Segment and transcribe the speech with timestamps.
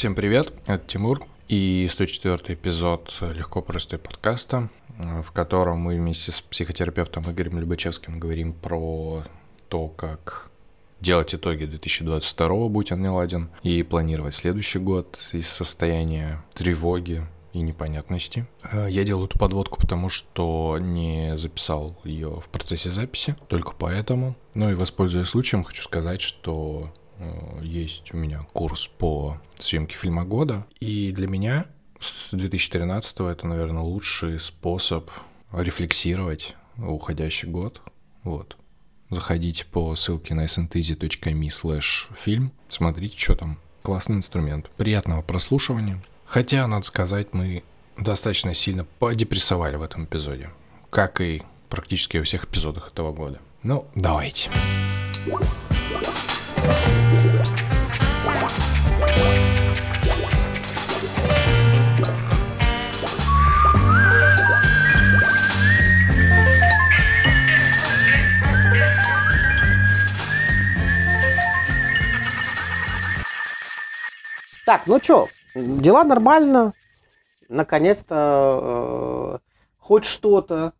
[0.00, 6.40] Всем привет, это Тимур и 104 эпизод «Легко простой» подкаста, в котором мы вместе с
[6.40, 9.24] психотерапевтом Игорем Любачевским говорим про
[9.68, 10.48] то, как
[11.02, 17.60] делать итоги 2022, будь он не ладен, и планировать следующий год из состояния тревоги, и
[17.60, 18.46] непонятности.
[18.70, 24.36] Э, я делаю эту подводку, потому что не записал ее в процессе записи, только поэтому.
[24.54, 26.99] Ну и воспользуясь случаем, хочу сказать, что э,
[27.62, 31.66] есть у меня курс по съемке фильма года, и для меня
[31.98, 35.10] с 2013 это, наверное, лучший способ
[35.52, 37.82] рефлексировать уходящий год.
[38.24, 38.56] Вот.
[39.10, 43.58] Заходите по ссылке на sntz.me slash фильм, смотрите, что там.
[43.82, 44.70] Классный инструмент.
[44.76, 46.02] Приятного прослушивания.
[46.26, 47.62] Хотя, надо сказать, мы
[47.98, 50.50] достаточно сильно подепрессовали в этом эпизоде.
[50.90, 53.40] Как и практически во всех эпизодах этого года.
[53.62, 54.50] Ну, давайте.
[74.70, 76.74] Так, ну что, Дела нормально.
[77.48, 80.74] Наконец-то э, хоть что-то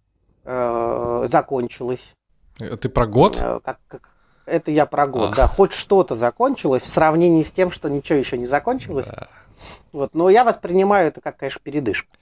[0.44, 2.15] э, закончилось.
[2.61, 3.37] Это ты про год?
[3.41, 4.11] Э, как, как,
[4.51, 5.37] это я про год, Ах.
[5.37, 5.47] да.
[5.47, 9.06] Хоть что-то закончилось в сравнении с тем, что ничего еще не закончилось.
[9.06, 9.29] Да.
[9.93, 12.15] Вот, но я воспринимаю это как, конечно, передышку.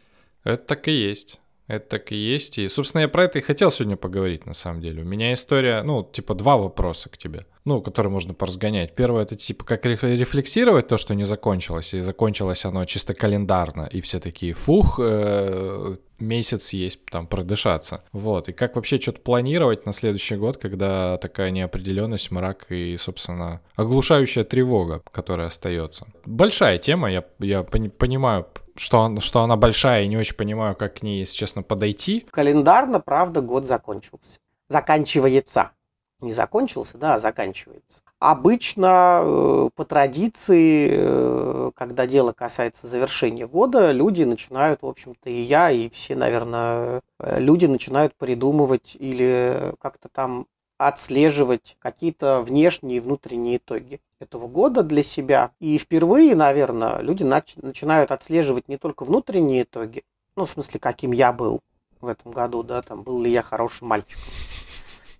[0.44, 1.40] Это так и есть.
[1.66, 2.58] Это так и есть.
[2.58, 5.02] И, собственно, я про это и хотел сегодня поговорить, на самом деле.
[5.02, 8.94] У меня история, ну, типа, два вопроса к тебе ну, который можно поразгонять.
[8.94, 14.00] Первое, это типа как рефлексировать то, что не закончилось, и закончилось оно чисто календарно, и
[14.00, 18.04] все такие, фух, э, месяц есть там продышаться.
[18.12, 23.60] Вот, и как вообще что-то планировать на следующий год, когда такая неопределенность, мрак и, собственно,
[23.76, 26.06] оглушающая тревога, которая остается.
[26.24, 28.46] Большая тема, я, я пони- понимаю,
[28.76, 32.26] что, он, что она большая, и не очень понимаю, как к ней, если честно, подойти.
[32.30, 34.38] Календарно, правда, год закончился.
[34.68, 35.72] Заканчивается
[36.20, 38.02] не закончился, да, а заканчивается.
[38.20, 45.40] Обычно э, по традиции, э, когда дело касается завершения года, люди начинают, в общем-то, и
[45.40, 50.46] я, и все, наверное, э, люди начинают придумывать или как-то там
[50.78, 55.52] отслеживать какие-то внешние и внутренние итоги этого года для себя.
[55.60, 60.02] И впервые, наверное, люди нач- начинают отслеживать не только внутренние итоги,
[60.34, 61.60] ну, в смысле, каким я был
[62.00, 64.24] в этом году, да, там, был ли я хорошим мальчиком,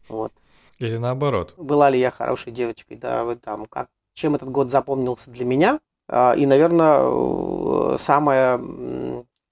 [0.09, 0.33] вот,
[0.79, 1.55] или наоборот.
[1.57, 5.81] Была ли я хорошей девочкой, да, вот там, как, чем этот год запомнился для меня.
[6.09, 8.59] А, и, наверное, э, самая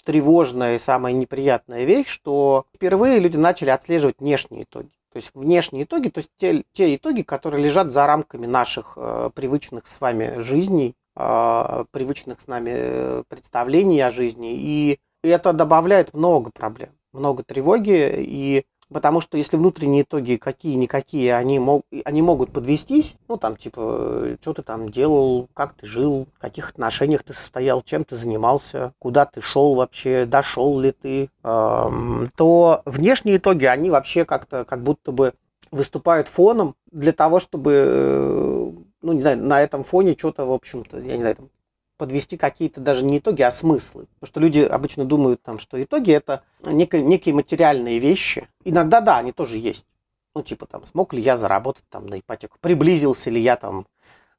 [0.05, 4.91] тревожная и самая неприятная вещь, что впервые люди начали отслеживать внешние итоги.
[5.13, 9.31] То есть внешние итоги, то есть те, те итоги, которые лежат за рамками наших э,
[9.35, 14.53] привычных с вами жизней, э, привычных с нами э, представлений о жизни.
[14.53, 18.15] И это добавляет много проблем, много тревоги.
[18.19, 24.37] И Потому что если внутренние итоги какие-никакие, они, мог, они могут подвестись, ну там типа,
[24.41, 28.93] что ты там делал, как ты жил, в каких отношениях ты состоял, чем ты занимался,
[29.01, 34.83] куда ты шел вообще, дошел ли ты, эм, то внешние итоги, они вообще как-то как
[34.83, 35.35] будто бы
[35.73, 38.71] выступают фоном для того, чтобы, э,
[39.03, 41.49] ну не знаю, на этом фоне что-то, в общем-то, я не знаю, там,
[41.97, 44.07] подвести какие-то даже не итоги, а смыслы.
[44.15, 48.49] Потому что люди обычно думают, там, что итоги это некие, некие материальные вещи.
[48.65, 49.87] Иногда да, они тоже есть.
[50.35, 53.87] Ну, типа там, смог ли я заработать там на ипотеку, приблизился ли я там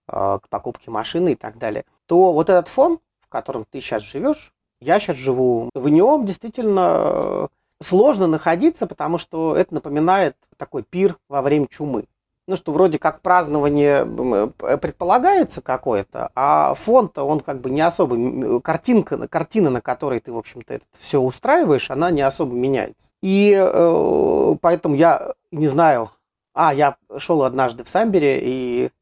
[0.08, 1.86] э, к покупке машины и так далее.
[2.06, 7.02] То вот этот фон, в котором ты сейчас живешь, я сейчас живу, в нем действительно
[7.04, 7.48] э,
[7.82, 12.06] сложно находиться, потому что это напоминает такой пир во время чумы
[12.48, 19.28] ну, что вроде как празднование предполагается какое-то, а фон-то он как бы не особо, картинка,
[19.28, 23.06] картина, на которой ты, в общем-то, это все устраиваешь, она не особо меняется.
[23.22, 26.12] И э, поэтому я не знаю,
[26.54, 28.97] а, я шел однажды в Самбере, и Э,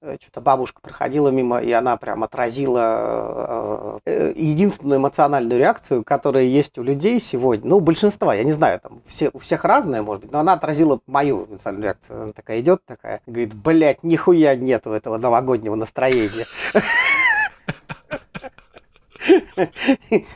[0.00, 6.78] что-то бабушка проходила мимо, и она прям отразила э, э, единственную эмоциональную реакцию, которая есть
[6.78, 10.32] у людей сегодня, ну, большинства, я не знаю, там все, у всех разная, может быть,
[10.32, 12.22] но она отразила мою эмоциональную реакцию.
[12.22, 16.46] Она такая идет, такая, говорит, блядь, нихуя нету этого новогоднего настроения.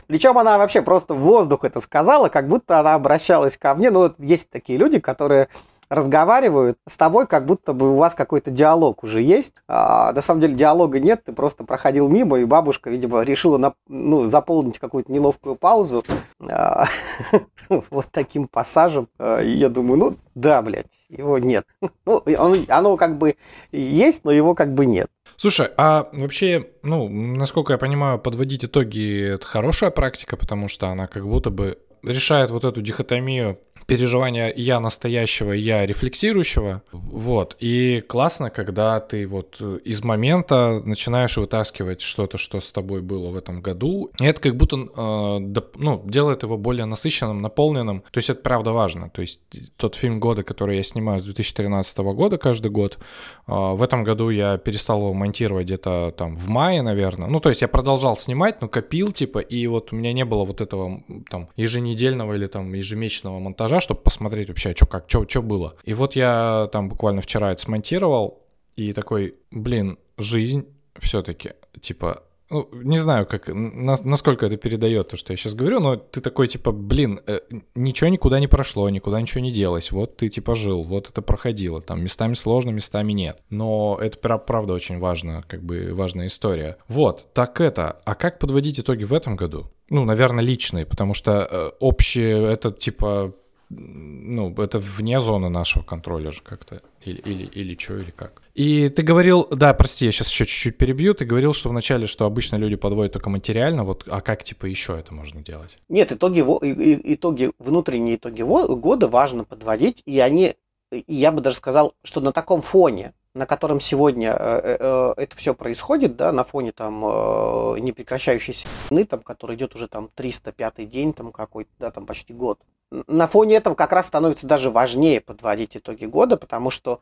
[0.06, 3.90] Причем она вообще просто в воздух это сказала, как будто она обращалась ко мне.
[3.90, 5.48] Ну, вот есть такие люди, которые
[5.88, 9.54] разговаривают с тобой, как будто бы у вас какой-то диалог уже есть.
[9.68, 13.74] А, на самом деле диалога нет, ты просто проходил мимо, и бабушка, видимо, решила на,
[13.88, 16.04] ну, заполнить какую-то неловкую паузу
[16.40, 16.86] а,
[17.68, 19.08] вот таким пассажем.
[19.18, 21.66] А, я думаю, ну да, блядь, его нет.
[22.06, 23.36] Ну, он, оно как бы
[23.72, 25.08] есть, но его как бы нет.
[25.36, 31.06] Слушай, а вообще, ну, насколько я понимаю, подводить итоги— это хорошая практика, потому что она
[31.06, 36.82] как будто бы решает вот эту дихотомию переживания я настоящего, я рефлексирующего.
[36.92, 37.56] Вот.
[37.60, 43.36] И классно, когда ты вот из момента начинаешь вытаскивать что-то, что с тобой было в
[43.36, 44.10] этом году.
[44.20, 48.02] И это как будто э, ну, делает его более насыщенным, наполненным.
[48.10, 49.10] То есть это правда важно.
[49.10, 49.40] То есть
[49.76, 52.98] тот фильм года, который я снимаю с 2013 года каждый год,
[53.46, 57.28] э, в этом году я перестал его монтировать где-то там в мае, наверное.
[57.28, 60.44] Ну, то есть я продолжал снимать, но копил, типа, и вот у меня не было
[60.44, 65.42] вот этого там еженедельного или там ежемесячного монтажа, монтажа, чтобы посмотреть вообще, что как, что
[65.42, 65.74] было.
[65.84, 68.42] И вот я там буквально вчера это смонтировал,
[68.76, 70.66] и такой, блин, жизнь
[71.00, 75.80] все-таки, типа, ну, не знаю, как, на, насколько это передает то, что я сейчас говорю,
[75.80, 77.40] но ты такой, типа, блин, э,
[77.74, 81.80] ничего никуда не прошло, никуда ничего не делось, вот ты, типа, жил, вот это проходило,
[81.80, 83.38] там, местами сложно, местами нет.
[83.50, 86.76] Но это, правда, очень важно, как бы, важная история.
[86.88, 89.70] Вот, так это, а как подводить итоги в этом году?
[89.88, 93.34] Ну, наверное, личные, потому что э, общее, это, типа,
[93.76, 98.42] ну, это вне зоны нашего контроля же как-то, или, или, или что, или как.
[98.54, 102.24] И ты говорил, да, прости, я сейчас еще чуть-чуть перебью, ты говорил, что вначале, что
[102.24, 105.78] обычно люди подводят только материально, вот, а как, типа, еще это можно делать?
[105.88, 110.54] Нет, итоги, итоги внутренние итоги года важно подводить, и они,
[110.90, 115.14] и я бы даже сказал, что на таком фоне, на котором сегодня э, э, э,
[115.16, 120.88] это все происходит, да, на фоне там непрекращающейся войны, там, который идет уже там 305
[120.88, 122.60] день, там какой-то, да, там почти год.
[122.90, 127.00] На фоне этого как раз становится даже важнее подводить итоги года, потому что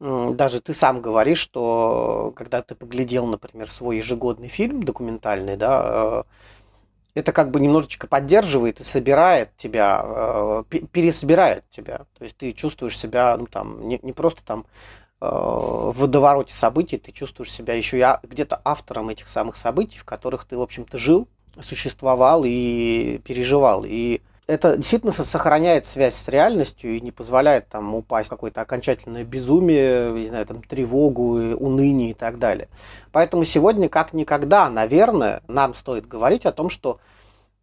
[0.00, 6.24] даже ты сам говоришь, что когда ты поглядел, например, свой ежегодный фильм документальный, да,
[7.14, 12.06] это как бы немножечко поддерживает и собирает тебя, пересобирает тебя.
[12.18, 14.66] То есть ты чувствуешь себя, ну там, не, не просто там
[15.20, 20.46] в водовороте событий, ты чувствуешь себя еще и где-то автором этих самых событий, в которых
[20.46, 21.28] ты, в общем-то, жил,
[21.60, 23.84] существовал и переживал.
[23.86, 24.20] И
[24.52, 30.12] это действительно сохраняет связь с реальностью и не позволяет там упасть в какое-то окончательное безумие,
[30.12, 32.68] не знаю, там тревогу, уныние и так далее.
[33.12, 37.00] Поэтому сегодня как никогда, наверное, нам стоит говорить о том, что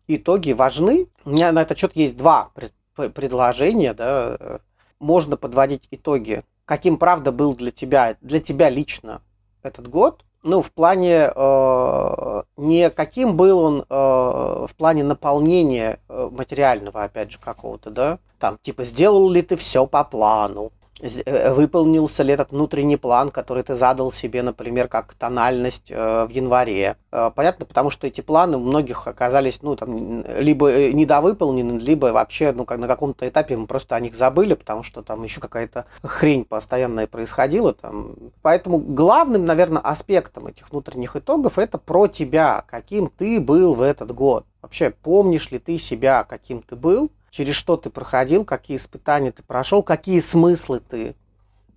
[0.07, 1.07] итоги важны.
[1.25, 2.51] У меня на этот счет есть два
[2.95, 3.93] предложения.
[3.93, 4.59] Да.
[4.99, 9.23] Можно подводить итоги каким правда был для тебя, для тебя лично
[9.63, 16.29] этот год, ну, в плане э, не каким был он э, в плане наполнения э,
[16.31, 20.71] материального, опять же, какого-то, да, там, типа, сделал ли ты все по плану,
[21.01, 26.97] выполнился ли этот внутренний план, который ты задал себе, например, как тональность э, в январе.
[27.11, 32.51] Э, понятно, потому что эти планы у многих оказались, ну, там, либо недовыполнены, либо вообще,
[32.51, 35.85] ну, как на каком-то этапе мы просто о них забыли, потому что там еще какая-то
[36.03, 37.73] хрень постоянная происходила.
[37.73, 38.15] Там.
[38.41, 44.13] Поэтому главным, наверное, аспектом этих внутренних итогов это про тебя, каким ты был в этот
[44.13, 44.45] год.
[44.61, 49.43] Вообще, помнишь ли ты себя, каким ты был, через что ты проходил, какие испытания ты
[49.43, 51.15] прошел, какие смыслы ты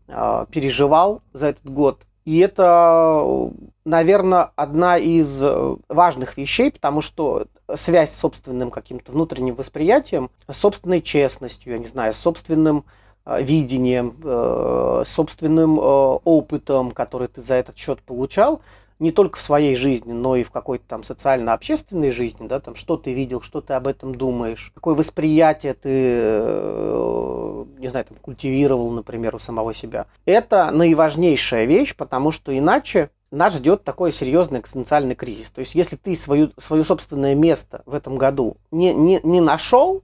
[0.09, 2.01] э, переживал за этот год.
[2.25, 3.51] И это,
[3.85, 10.57] наверное, одна из э, важных вещей, потому что связь с собственным каким-то внутренним восприятием, с
[10.57, 12.85] собственной честностью, я не знаю, с собственным
[13.27, 18.61] э, видением, э, собственным опытом, который ты за этот счет получал,
[19.03, 22.97] не только в своей жизни, но и в какой-то там социально-общественной жизни, да, там, что
[22.97, 28.91] ты видел, что ты об этом думаешь, какое восприятие ты, э, не знаю, там, культивировал,
[28.93, 30.07] например, у самого себя.
[30.25, 35.51] Это наиважнейшая вещь, потому что иначе нас ждет такой серьезный экзистенциальный кризис.
[35.51, 40.03] То есть, если ты свою, свое собственное место в этом году не, не, не нашел,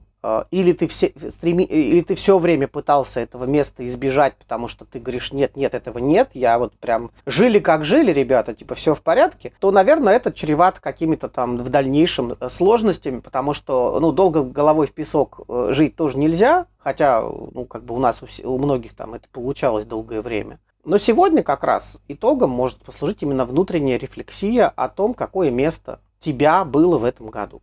[0.51, 4.99] или ты, все, стреми, или ты все время пытался этого места избежать, потому что ты
[4.99, 9.01] говоришь, нет, нет, этого нет, я вот прям жили как жили, ребята, типа все в
[9.01, 14.43] порядке, то, наверное, это чревато какими-то там в дальнейшем э, сложностями, потому что, ну, долго
[14.43, 18.57] головой в песок э, жить тоже нельзя, хотя, ну, как бы у нас, у, у
[18.57, 20.59] многих там это получалось долгое время.
[20.83, 26.65] Но сегодня как раз итогом может послужить именно внутренняя рефлексия о том, какое место тебя
[26.65, 27.61] было в этом году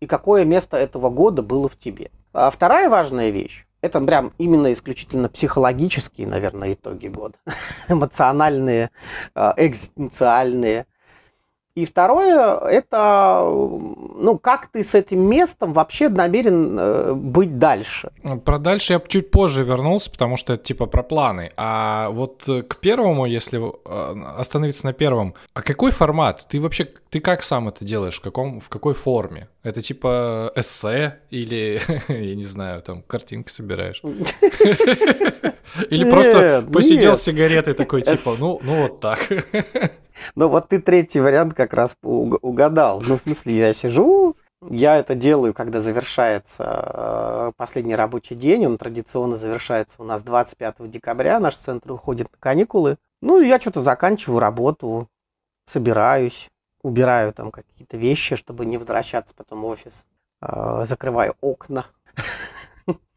[0.00, 2.10] и какое место этого года было в тебе.
[2.32, 7.36] А вторая важная вещь, это прям именно исключительно психологические, наверное, итоги года,
[7.88, 8.90] эмоциональные,
[9.34, 10.86] а, экзистенциальные.
[11.76, 18.10] И второе, это ну, как ты с этим местом вообще намерен э, быть дальше?
[18.44, 21.52] Про дальше я чуть позже вернулся, потому что это типа про планы.
[21.56, 26.44] А вот э, к первому, если э, остановиться на первом, а какой формат?
[26.48, 28.18] Ты вообще, ты как сам это делаешь?
[28.18, 29.48] В, каком, в какой форме?
[29.62, 34.02] Это типа эссе или, я не знаю, там картинки собираешь?
[35.88, 39.20] Или просто посидел с сигаретой такой, типа, ну, ну вот так.
[40.34, 43.02] Ну вот ты третий вариант как раз угадал.
[43.06, 44.36] Ну, в смысле, я сижу,
[44.68, 48.66] я это делаю, когда завершается э, последний рабочий день.
[48.66, 51.40] Он традиционно завершается у нас 25 декабря.
[51.40, 52.98] Наш центр уходит на каникулы.
[53.22, 55.08] Ну, я что-то заканчиваю работу,
[55.66, 56.48] собираюсь,
[56.82, 60.04] убираю там какие-то вещи, чтобы не возвращаться потом в офис.
[60.42, 61.86] Э, закрываю окна,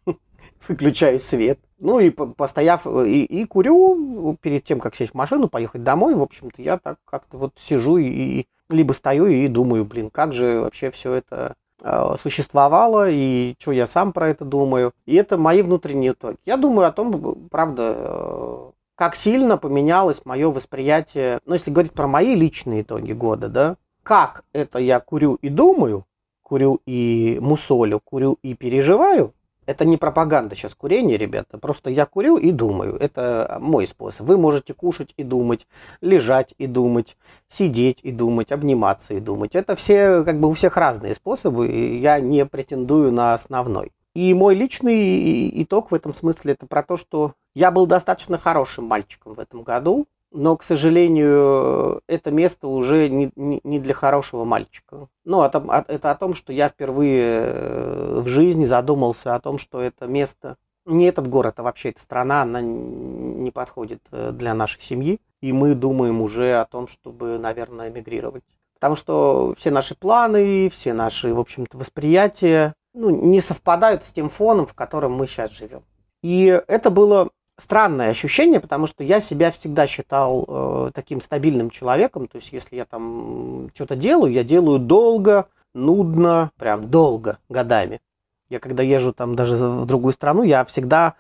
[0.68, 1.60] выключаю свет.
[1.84, 6.22] Ну и постояв и, и курю перед тем, как сесть в машину, поехать домой, в
[6.22, 10.62] общем-то, я так как-то вот сижу и, и либо стою и думаю, блин, как же
[10.62, 14.94] вообще все это э, существовало и что я сам про это думаю.
[15.06, 16.38] И это мои внутренние итоги.
[16.46, 22.08] Я думаю о том, правда, э, как сильно поменялось мое восприятие, ну если говорить про
[22.08, 26.06] мои личные итоги года, да, как это я курю и думаю,
[26.44, 29.34] курю и мусолю, курю и переживаю,
[29.66, 31.58] это не пропаганда сейчас курения, ребята.
[31.58, 32.96] Просто я курю и думаю.
[32.96, 34.28] Это мой способ.
[34.28, 35.68] Вы можете кушать и думать,
[36.02, 37.18] лежать и думать,
[37.48, 39.56] сидеть и думать, обниматься и думать.
[39.56, 41.68] Это все, как бы у всех разные способы.
[41.68, 43.92] И я не претендую на основной.
[44.14, 48.86] И мой личный итог в этом смысле это про то, что я был достаточно хорошим
[48.86, 55.08] мальчиком в этом году но, к сожалению, это место уже не, не, для хорошего мальчика.
[55.24, 59.80] Ну, это, это о том, что я впервые э, в жизни задумался о том, что
[59.80, 64.82] это место, не этот город, а вообще эта страна, она не подходит э, для нашей
[64.82, 65.22] семьи.
[65.42, 68.44] И мы думаем уже о том, чтобы, наверное, эмигрировать.
[68.76, 74.30] Потому что все наши планы, все наши, в общем-то, восприятия ну, не совпадают с тем
[74.30, 75.84] фоном, в котором мы сейчас живем.
[76.22, 82.28] И это было странное ощущение, потому что я себя всегда считал э, таким стабильным человеком.
[82.28, 88.02] То есть, если я там что-то делаю, я делаю долго, нудно, прям долго, годами.
[88.50, 91.16] Я когда езжу там даже в другую страну, я всегда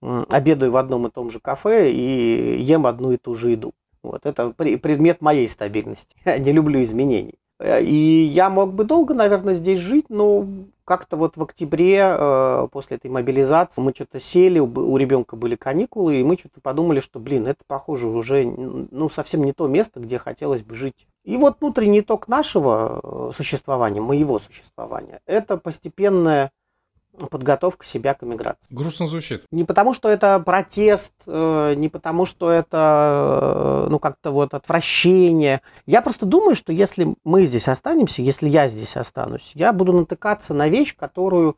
[0.00, 3.72] обедаю в одном и том же кафе и ем одну и ту же еду.
[4.02, 6.16] Вот это предмет моей стабильности.
[6.24, 7.38] Я не люблю изменений.
[7.62, 10.46] Э, и я мог бы долго, наверное, здесь жить, но
[10.84, 16.16] как-то вот в октябре, э, после этой мобилизации, мы что-то сели, у ребенка были каникулы,
[16.16, 20.18] и мы что-то подумали, что, блин, это, похоже, уже ну, совсем не то место, где
[20.18, 21.06] хотелось бы жить.
[21.24, 26.50] И вот внутренний итог нашего э, существования, моего существования, это постепенное
[27.30, 28.66] подготовка себя к эмиграции.
[28.70, 29.44] Грустно звучит.
[29.50, 35.60] Не потому, что это протест, э, не потому, что это, э, ну, как-то вот отвращение.
[35.86, 40.54] Я просто думаю, что если мы здесь останемся, если я здесь останусь, я буду натыкаться
[40.54, 41.56] на вещь, которую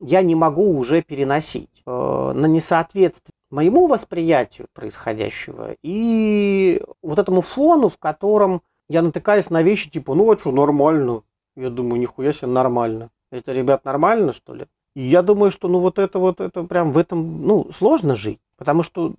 [0.00, 7.88] я не могу уже переносить, э, на несоответствие моему восприятию происходящего и вот этому фону,
[7.88, 11.22] в котором я натыкаюсь на вещи типа, ну а что, нормально.
[11.56, 13.10] Я думаю, нихуя себе нормально.
[13.30, 14.66] Это, ребят, нормально, что ли?
[15.00, 18.40] Я думаю, что ну вот это вот, это прям в этом, ну, сложно жить.
[18.56, 19.14] Потому что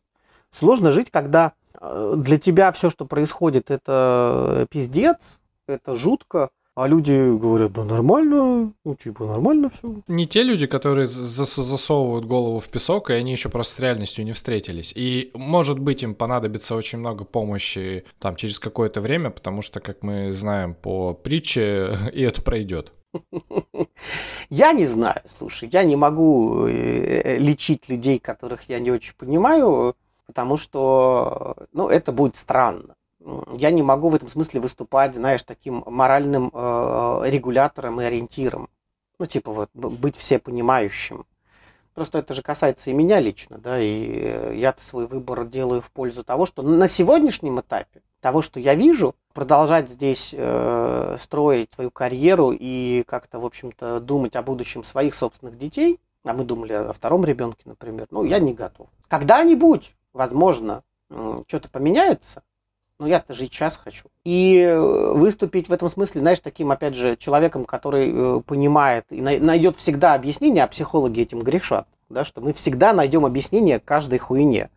[0.52, 7.12] сложно жить, когда э, для тебя все, что происходит, это пиздец, это жутко, а люди
[7.12, 10.02] говорят, да нормально, ну типа нормально все.
[10.08, 14.26] Не те люди, которые зас засовывают голову в песок, и они еще просто с реальностью
[14.26, 14.92] не встретились.
[14.96, 20.04] И может быть им понадобится очень много помощи там через какое-то время, потому что, как
[20.04, 22.92] мы знаем по притче, и это пройдет.
[24.50, 29.14] Я не знаю, слушай, я не могу э, э, лечить людей, которых я не очень
[29.16, 32.96] понимаю, потому что, ну, это будет странно.
[33.54, 38.70] Я не могу в этом смысле выступать, знаешь, таким моральным э, регулятором и ориентиром.
[39.20, 41.26] Ну, типа вот быть всепонимающим.
[41.94, 45.92] Просто это же касается и меня лично, да, и э, я-то свой выбор делаю в
[45.92, 51.92] пользу того, что на сегодняшнем этапе того, что я вижу, продолжать здесь э, строить свою
[51.92, 56.94] карьеру и как-то, в общем-то, думать о будущем своих собственных детей, а мы думали о
[56.94, 58.88] втором ребенке, например, ну, я не готов.
[59.08, 60.84] Когда-нибудь, возможно,
[61.48, 62.44] что-то поменяется,
[63.00, 64.08] но я-то жить сейчас хочу.
[64.26, 64.78] И э,
[65.14, 70.14] выступить в этом смысле, знаешь, таким, опять же, человеком, который э, понимает и найдет всегда
[70.14, 74.70] объяснение, а психологи этим грешат, да, что мы всегда найдем объяснение каждой хуйне.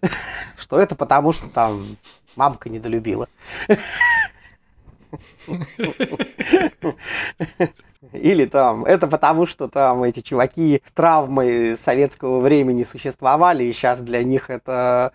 [0.56, 1.96] Что это потому, что там
[2.34, 3.28] мамка недолюбила.
[8.12, 14.00] Или там, это потому, что там эти чуваки с травмой советского времени существовали, и сейчас
[14.00, 15.12] для них это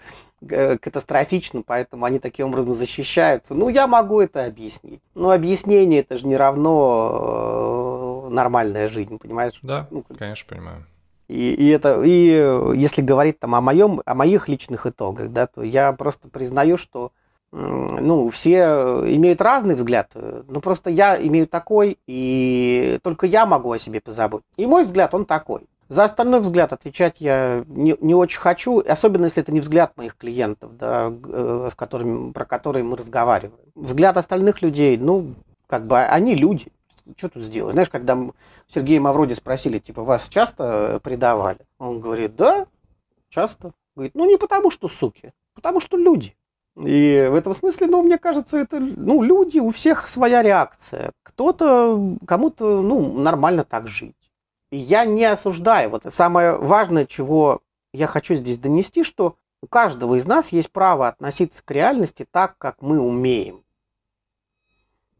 [0.48, 3.54] катастрофично, поэтому они таким образом защищаются.
[3.54, 5.02] Ну, я могу это объяснить.
[5.14, 9.60] Но объяснение это же не равно э, нормальная жизнь, понимаешь?
[9.62, 10.86] Да, ну, конечно, понимаю.
[11.28, 15.62] И, и это, и если говорить там о моем, о моих личных итогах, да, то
[15.62, 17.12] я просто признаю, что
[17.52, 18.64] ну, все
[19.16, 24.52] имеют разный взгляд, но просто я имею такой, и только я могу о себе позаботиться.
[24.58, 25.62] И мой взгляд, он такой.
[25.92, 30.16] За остальной взгляд отвечать я не, не очень хочу, особенно если это не взгляд моих
[30.16, 33.60] клиентов, да, э, с которыми, про которые мы разговариваем.
[33.76, 35.36] Взгляд остальных людей, ну,
[35.68, 36.72] как бы они люди.
[37.18, 37.74] Что тут сделать?
[37.74, 38.18] Знаешь, когда
[38.74, 41.60] Сергея Мавроди спросили, типа, вас часто предавали?
[41.78, 42.68] Он говорит, да,
[43.28, 43.74] часто.
[43.94, 46.38] Говорит, ну не потому что суки, потому что люди.
[46.78, 51.12] И в этом смысле, ну, мне кажется, это, ну, люди, у всех своя реакция.
[51.22, 54.16] Кто-то, кому-то, ну, нормально так жить.
[54.72, 55.90] И я не осуждаю.
[55.90, 57.62] Вот самое важное, чего
[57.94, 62.58] я хочу здесь донести, что у каждого из нас есть право относиться к реальности так,
[62.58, 63.64] как мы умеем.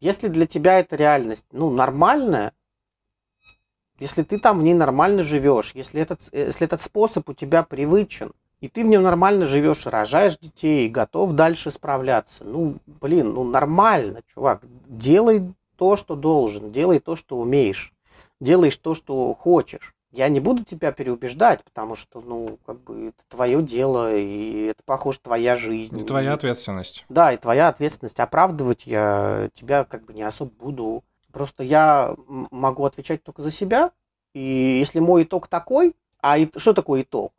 [0.00, 2.54] Если для тебя эта реальность, ну, нормальная,
[4.00, 8.32] если ты там в ней нормально живешь, если этот, если этот способ у тебя привычен,
[8.60, 12.42] и ты в нем нормально живешь, рожаешь детей, готов дальше справляться.
[12.42, 14.62] Ну, блин, ну нормально, чувак.
[14.86, 17.92] Делай то, что должен, делай то, что умеешь,
[18.42, 19.94] делаешь то, что хочешь.
[20.10, 24.82] Я не буду тебя переубеждать, потому что, ну, как бы это твое дело, и это,
[24.84, 25.98] похоже, твоя жизнь.
[25.98, 27.06] И твоя ответственность.
[27.08, 28.20] Да, и твоя ответственность.
[28.20, 31.02] Оправдывать я тебя как бы не особо буду.
[31.32, 33.90] Просто я могу отвечать только за себя.
[34.34, 37.32] И если мой итог такой, а что такое итог?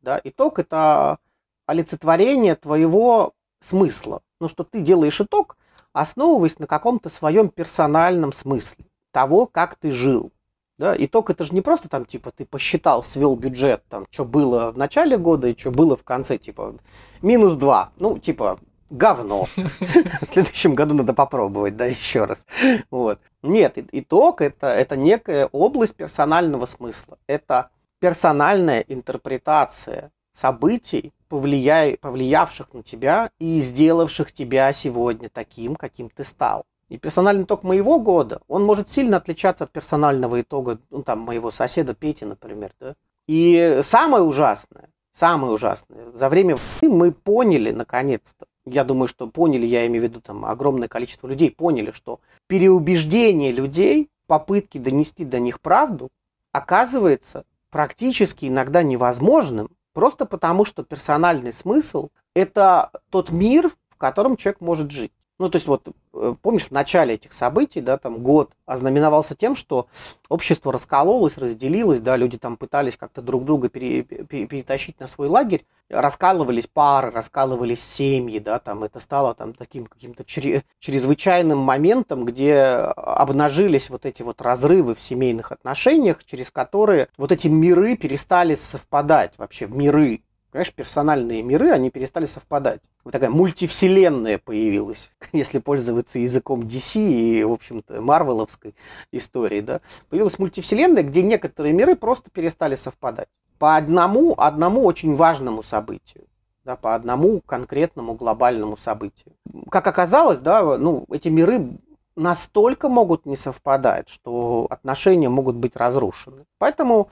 [0.00, 0.20] Да?
[0.24, 1.18] Итог– это
[1.66, 4.22] олицетворение твоего смысла.
[4.40, 5.56] Ну, что ты делаешь итог,
[5.92, 10.32] основываясь на каком-то своем персональном смысле того, как ты жил.
[10.78, 14.70] Да, итог это же не просто там, типа, ты посчитал, свел бюджет, там, что было
[14.70, 16.76] в начале года и что было в конце, типа,
[17.20, 17.90] минус два.
[17.98, 19.48] Ну, типа, говно.
[19.56, 22.46] В следующем году надо попробовать, да, еще раз.
[22.90, 23.18] Вот.
[23.42, 27.18] Нет, итог это, это некая область персонального смысла.
[27.26, 31.96] Это персональная интерпретация событий, повлия...
[31.96, 36.64] повлиявших на тебя и сделавших тебя сегодня таким, каким ты стал.
[36.88, 41.50] И персональный итог моего года, он может сильно отличаться от персонального итога ну, там, моего
[41.50, 42.72] соседа Пети, например.
[42.80, 42.94] Да?
[43.26, 49.86] И самое ужасное, самое ужасное, за время мы поняли наконец-то, я думаю, что поняли, я
[49.86, 55.60] имею в виду там огромное количество людей, поняли, что переубеждение людей, попытки донести до них
[55.60, 56.08] правду,
[56.52, 64.60] оказывается практически иногда невозможным, просто потому что персональный смысл– это тот мир, в котором человек
[64.60, 65.12] может жить.
[65.40, 69.54] Ну, то есть вот, э, помнишь, в начале этих событий, да, там год ознаменовался тем,
[69.54, 69.86] что
[70.28, 75.28] общество раскололось, разделилось, да, люди там пытались как-то друг друга пере, пере, перетащить на свой
[75.28, 82.56] лагерь, раскалывались пары, раскалывались семьи, да, там это стало там таким каким-то чрезвычайным моментом, где
[82.96, 89.34] обнажились вот эти вот разрывы в семейных отношениях, через которые вот эти миры перестали совпадать,
[89.38, 92.80] вообще миры, Понимаешь, персональные миры, они перестали совпадать.
[93.04, 98.74] Вот такая мультивселенная появилась, если пользоваться языком DC и, в общем-то, марвеловской
[99.12, 99.80] истории, да.
[100.08, 103.28] Появилась мультивселенная, где некоторые миры просто перестали совпадать.
[103.58, 106.24] По одному, одному очень важному событию.
[106.64, 109.34] Да, по одному конкретному глобальному событию.
[109.70, 111.78] Как оказалось, да, ну, эти миры
[112.14, 116.44] настолько могут не совпадать, что отношения могут быть разрушены.
[116.58, 117.10] Поэтому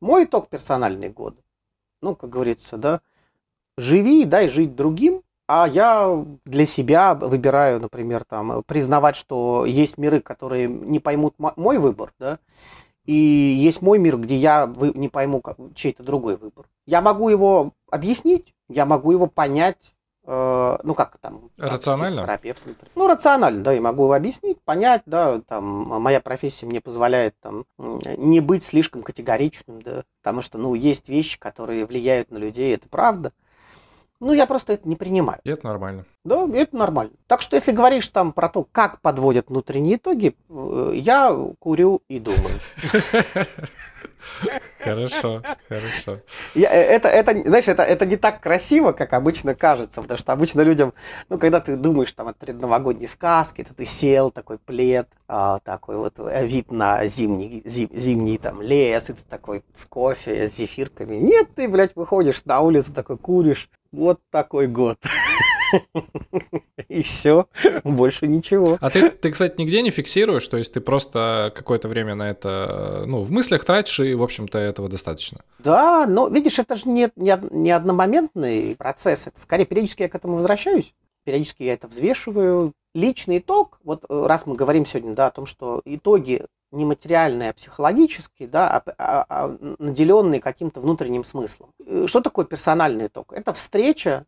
[0.00, 1.36] мой итог персональный год
[2.02, 3.00] ну, как говорится, да,
[3.78, 9.98] живи и дай жить другим, а я для себя выбираю, например, там, признавать, что есть
[9.98, 12.38] миры, которые не поймут мой выбор, да,
[13.04, 15.42] и есть мой мир, где я не пойму
[15.74, 16.66] чей-то другой выбор.
[16.86, 22.22] Я могу его объяснить, я могу его понять, ну как там, рационально?
[22.22, 22.62] Терапевт,
[22.94, 27.64] ну рационально, да, я могу его объяснить, понять, да, там моя профессия мне позволяет там
[27.78, 32.88] не быть слишком категоричным, да, потому что, ну, есть вещи, которые влияют на людей, это
[32.88, 33.32] правда.
[34.22, 35.40] Ну, я просто это не принимаю.
[35.44, 36.04] Это нормально.
[36.24, 37.12] Да, это нормально.
[37.26, 42.20] Так что, если говоришь там про то, как подводят внутренние итоги, э, я курю и
[42.20, 42.60] думаю.
[44.78, 46.20] Хорошо, хорошо.
[46.54, 50.32] Я, э, это, это, знаешь, это, это не так красиво, как обычно кажется, потому что
[50.32, 50.92] обычно людям,
[51.28, 55.96] ну, когда ты думаешь там о предновогодней сказке, то ты сел, такой плед, а, такой
[55.96, 60.56] вот э, вид на зимний, зим, зимний там лес, и ты такой с кофе, с
[60.56, 61.16] зефирками.
[61.16, 63.70] Нет, ты, блядь, выходишь на улицу, такой куришь.
[63.92, 64.98] Вот такой год.
[66.88, 67.46] И все,
[67.84, 68.78] больше ничего.
[68.80, 73.04] А ты, ты, кстати, нигде не фиксируешь, то есть ты просто какое-то время на это,
[73.06, 75.40] ну, в мыслях тратишь, и, в общем-то, этого достаточно.
[75.58, 80.14] Да, но, видишь, это же не, не, не одномоментный процесс, это скорее периодически я к
[80.14, 82.72] этому возвращаюсь, периодически я это взвешиваю.
[82.94, 87.50] Личный итог, вот э, раз мы говорим сегодня, да, о том, что итоги не материальные,
[87.50, 91.70] а психологические, да, а, а, а наделенные каким-то внутренним смыслом.
[91.86, 93.32] Э, что такое персональный итог?
[93.32, 94.26] Это встреча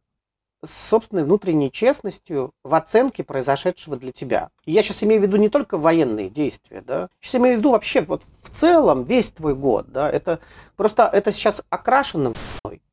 [0.66, 4.50] с собственной внутренней честностью в оценке произошедшего для тебя.
[4.64, 7.70] И я сейчас имею в виду не только военные действия, да, сейчас имею в виду
[7.70, 10.40] вообще вот в целом весь твой год, да, это
[10.76, 12.32] просто это сейчас окрашено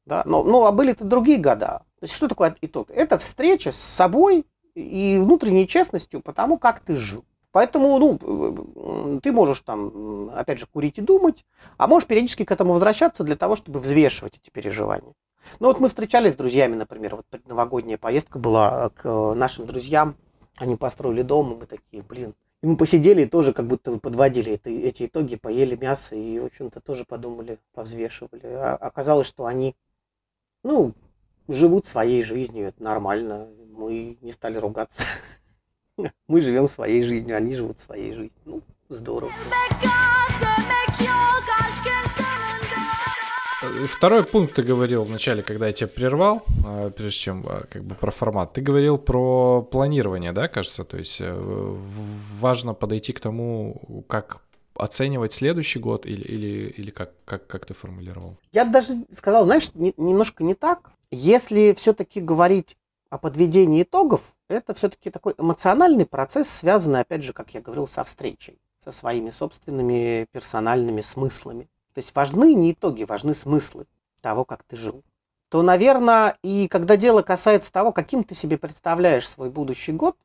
[0.06, 1.84] да, но, ну, а были-то другие года.
[2.00, 2.90] То есть что такое итог?
[2.92, 7.24] Это встреча с собой и внутренней честностью по тому, как ты жил.
[7.52, 11.46] Поэтому, ну, ты можешь там, опять же, курить и думать,
[11.78, 15.14] а можешь периодически к этому возвращаться для того, чтобы взвешивать эти переживания.
[15.60, 20.16] Ну вот мы встречались с друзьями, например, вот новогодняя поездка была к э, нашим друзьям,
[20.58, 24.54] они построили дом, и мы такие, блин, и мы посидели и тоже как будто подводили
[24.54, 28.46] это, эти итоги, поели мясо и, в общем-то, тоже подумали, повзвешивали.
[28.46, 29.76] А оказалось, что они,
[30.64, 30.94] ну,
[31.48, 33.48] живут своей жизнью, это нормально.
[33.74, 35.04] Мы не стали ругаться.
[36.28, 38.32] Мы живем своей жизнью, они живут своей жизнью.
[38.46, 39.32] Ну, здорово.
[43.88, 47.96] Второй пункт ты говорил вначале, когда я тебя прервал, а, прежде чем а, как бы
[47.96, 48.54] про формат.
[48.54, 50.84] Ты говорил про планирование, да, кажется?
[50.84, 51.78] То есть э,
[52.40, 54.42] важно подойти к тому, как
[54.76, 58.38] оценивать следующий год или, или, или как, как, как ты формулировал?
[58.52, 60.92] Я даже сказал, знаешь, не, немножко не так.
[61.12, 62.78] Если все-таки говорить
[63.10, 68.04] о подведении итогов, это все-таки такой эмоциональный процесс, связанный, опять же, как я говорил, со
[68.04, 71.68] встречей, со своими собственными персональными смыслами.
[71.94, 73.86] То есть важны не итоги, важны смыслы
[74.22, 75.04] того, как ты жил.
[75.50, 80.16] То, наверное, и когда дело касается того, каким ты себе представляешь свой будущий год,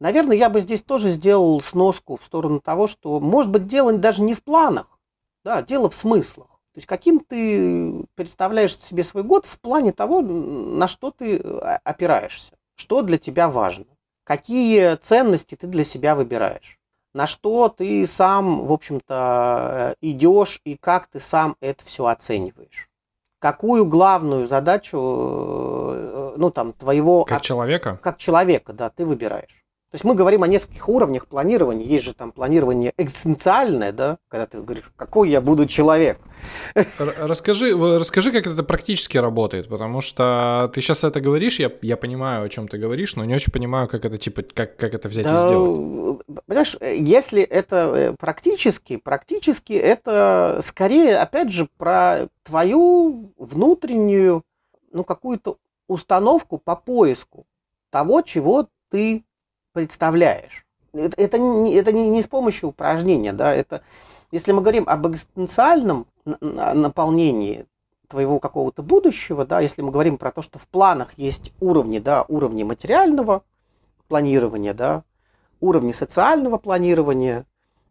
[0.00, 4.22] наверное, я бы здесь тоже сделал сноску в сторону того, что, может быть, дело даже
[4.22, 4.98] не в планах,
[5.44, 6.48] да, дело в смыслах.
[6.74, 11.78] То есть каким ты представляешь себе свой год в плане того, на что ты э,
[11.84, 13.86] опираешься, что для тебя важно,
[14.24, 16.78] какие ценности ты для себя выбираешь
[17.16, 22.90] на что ты сам, в общем-то, идешь и как ты сам это все оцениваешь.
[23.38, 27.24] Какую главную задачу, э, ну, там, твоего...
[27.24, 27.98] Как человека?
[28.02, 29.64] Как человека, да, ты выбираешь.
[29.96, 31.86] То есть мы говорим о нескольких уровнях планирования.
[31.86, 36.18] Есть же там планирование экзистенциальное, да, когда ты говоришь, какой я буду человек.
[36.98, 42.44] Расскажи, расскажи, как это практически работает, потому что ты сейчас это говоришь, я, я понимаю,
[42.44, 45.24] о чем ты говоришь, но не очень понимаю, как это типа, как, как это взять
[45.24, 46.20] да, и сделать.
[46.44, 54.42] Понимаешь, если это э, практически, практически это скорее, опять же, про твою внутреннюю,
[54.92, 55.56] ну, какую-то
[55.88, 57.46] установку по поиску
[57.88, 59.24] того, чего ты
[59.76, 60.64] представляешь.
[60.94, 63.82] Это, это, не, это не, не с помощью упражнения, да, это
[64.32, 67.66] если мы говорим об экзистенциальном наполнении
[68.08, 72.24] твоего какого-то будущего, да, если мы говорим про то, что в планах есть уровни, да,
[72.28, 73.42] уровни материального
[74.08, 75.02] планирования, да,
[75.60, 77.44] уровни социального планирования,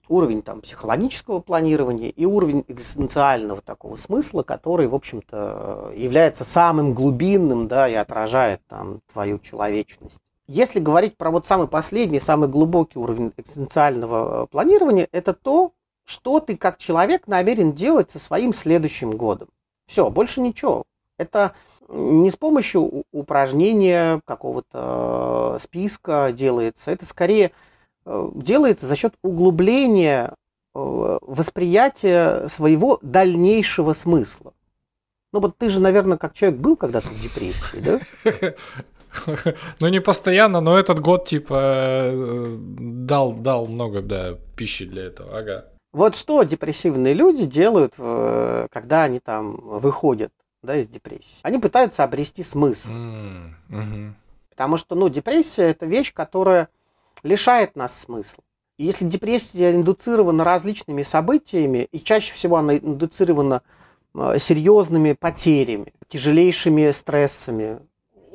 [0.10, 7.68] уровень там психологического планирования и уровень экзистенциального такого смысла, который, в общем-то, является самым глубинным,
[7.68, 10.18] да, и отражает там твою человечность.
[10.48, 15.72] Если говорить про вот самый последний, самый глубокий уровень экзистенциального э, планирования, это то,
[16.06, 19.48] что ты как человек намерен делать со своим следующим годом.
[19.88, 20.84] Все, больше ничего.
[21.18, 21.56] Это
[21.90, 27.52] не с помощью упражнения какого-то э, списка делается, это скорее
[28.06, 30.34] э, делается за счет углубления
[30.74, 34.52] восприятия своего дальнейшего смысла.
[35.32, 38.02] Ну вот ты же, наверное, как человек был когда-то в депрессии, да?
[39.80, 45.38] Ну, не постоянно, но этот год, типа, э, дал, дал много, да, пищи для этого,
[45.38, 45.66] ага.
[45.94, 51.40] Вот что депрессивные люди делают, когда они там выходят да, из депрессии?
[51.42, 52.90] Они пытаются обрести смысл.
[52.90, 54.12] Mm-hmm.
[54.50, 56.68] Потому что, ну, депрессия– это вещь, которая
[57.24, 58.44] лишает нас смысла.
[58.78, 63.62] И если депрессия индуцирована различными событиями, и чаще всего она индуцирована
[64.14, 67.80] э, серьезными потерями, тяжелейшими стрессами,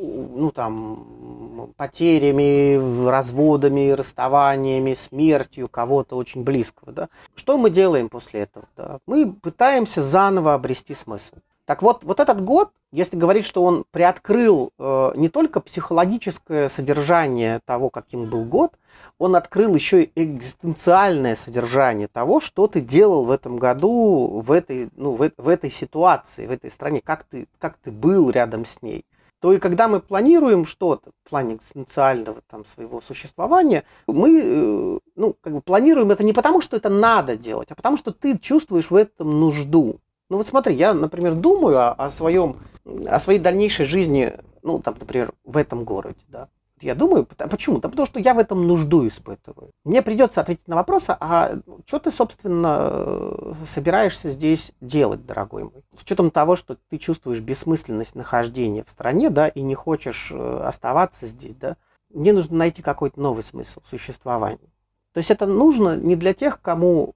[0.00, 6.92] ну там, потерями, разводами, расставаниями, смертью кого-то очень близкого.
[6.92, 7.08] Да?
[7.34, 8.66] Что мы делаем после этого?
[8.76, 8.98] Да?
[9.06, 11.36] Мы пытаемся заново обрести смысл.
[11.66, 17.60] Так вот, вот этот год, если говорить, что он приоткрыл э, не только психологическое содержание
[17.64, 18.72] того, каким был год,
[19.18, 24.90] он открыл еще и экзистенциальное содержание того, что ты делал в этом году, в этой,
[24.96, 28.82] ну, в, в этой ситуации, в этой стране, как ты, как ты был рядом с
[28.82, 29.04] ней
[29.40, 35.36] то и когда мы планируем что-то в плане экзистенциального там, своего существования, мы э, ну,
[35.40, 38.90] как бы планируем это не потому, что это надо делать, а потому что ты чувствуешь
[38.90, 40.00] в этом нужду.
[40.28, 44.96] Ну вот смотри, я, например, думаю о, о своем, о своей дальнейшей жизни, ну там,
[45.00, 46.48] например, в этом городе, да.
[46.82, 47.78] Я думаю, почему?
[47.78, 49.70] Да потому что я в этом нужду испытываю.
[49.84, 55.84] Мне придется ответить на вопрос, а что ты, собственно, собираешься здесь делать, дорогой мой?
[55.96, 60.62] С учетом того, что ты чувствуешь бессмысленность нахождения в стране, да, и не хочешь э,
[60.64, 61.76] оставаться здесь, да,
[62.08, 64.70] мне нужно найти какой-то новый смысл существования.
[65.12, 67.14] То есть это нужно не для тех, кому,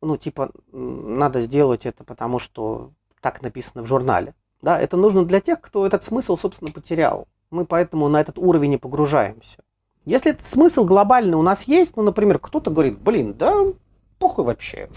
[0.00, 4.34] ну, типа, надо сделать это, потому что так написано в журнале.
[4.62, 8.70] Да, это нужно для тех, кто этот смысл, собственно, потерял мы поэтому на этот уровень
[8.70, 9.58] не погружаемся.
[10.04, 13.54] Если этот смысл глобальный у нас есть, ну, например, кто-то говорит, блин, да
[14.18, 14.90] похуй вообще.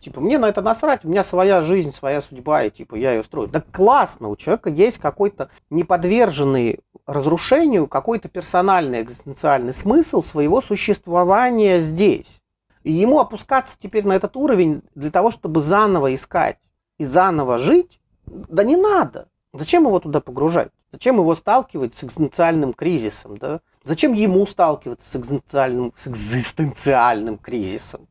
[0.00, 3.22] Типа, мне на это насрать, у меня своя жизнь, своя судьба, и типа я ее
[3.22, 3.48] строю.
[3.48, 12.42] Да классно, у человека есть какой-то неподверженный разрушению, какой-то персональный экзистенциальный смысл своего существования здесь.
[12.82, 16.58] И ему опускаться теперь на этот уровень для того, чтобы заново искать
[16.98, 19.28] и заново жить, да не надо.
[19.54, 20.70] Зачем его туда погружать?
[20.94, 23.36] Зачем его сталкивать с экзистенциальным кризисом?
[23.36, 23.60] Да?
[23.82, 28.06] Зачем ему сталкиваться с экзистенциальным, с экзистенциальным кризисом?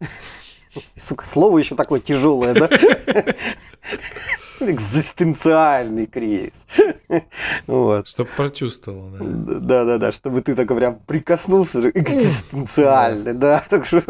[0.96, 2.68] Сука, слово еще такое тяжелое, да?
[4.60, 6.66] Экзистенциальный кризис.
[7.66, 8.06] Вот.
[8.06, 9.18] Чтобы прочувствовал, да.
[9.60, 13.64] Да-да-да, чтобы ты так прям прикоснулся, экзистенциальный, да.
[13.70, 14.02] Так что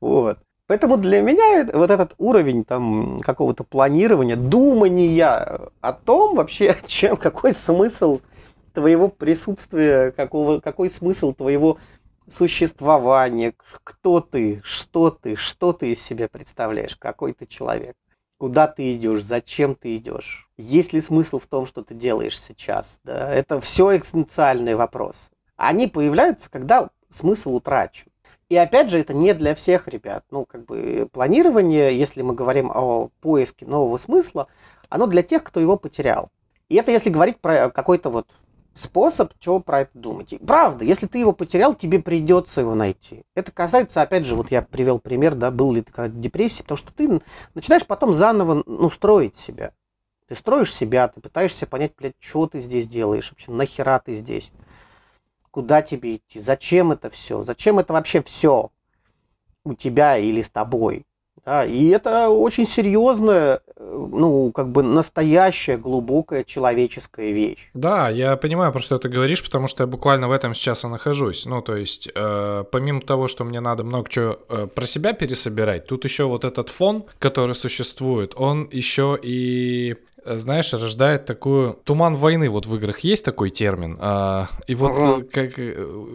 [0.00, 0.38] Вот.
[0.66, 7.52] Поэтому для меня вот этот уровень там какого-то планирования, думания о том вообще, чем, какой
[7.52, 8.20] смысл
[8.72, 11.78] твоего присутствия, какого, какой смысл твоего
[12.28, 17.94] существования, кто ты, что ты, что ты из себя представляешь, какой ты человек,
[18.38, 23.00] куда ты идешь, зачем ты идешь, есть ли смысл в том, что ты делаешь сейчас,
[23.04, 25.30] да, это все экзистенциальные вопросы.
[25.56, 28.06] Они появляются, когда смысл утрачен.
[28.54, 30.24] И опять же, это не для всех ребят.
[30.30, 34.46] Ну, как бы планирование, если мы говорим о поиске нового смысла,
[34.88, 36.28] оно для тех, кто его потерял.
[36.68, 38.28] И это если говорить про какой-то вот
[38.72, 40.34] способ, чего про это думать.
[40.34, 43.24] И правда, если ты его потерял, тебе придется его найти.
[43.34, 46.92] Это касается, опять же, вот я привел пример, да, был ли ты депрессии, потому что
[46.92, 47.20] ты
[47.54, 49.72] начинаешь потом заново, ну, строить себя.
[50.28, 54.52] Ты строишь себя, ты пытаешься понять, блядь, что ты здесь делаешь, вообще нахера ты здесь
[55.54, 58.72] куда тебе идти, зачем это все, зачем это вообще все
[59.64, 61.04] у тебя или с тобой.
[61.46, 67.70] Да, и это очень серьезная, э, ну, как бы настоящая, глубокая человеческая вещь.
[67.72, 70.88] Да, я понимаю, про что ты говоришь, потому что я буквально в этом сейчас и
[70.88, 71.46] нахожусь.
[71.46, 75.86] Ну, то есть, э, помимо того, что мне надо много чего э, про себя пересобирать,
[75.86, 82.48] тут еще вот этот фон, который существует, он еще и знаешь, рождает такую туман войны.
[82.48, 83.98] Вот в играх есть такой термин.
[84.00, 85.20] А, и вот, ага.
[85.20, 85.72] Э, как э,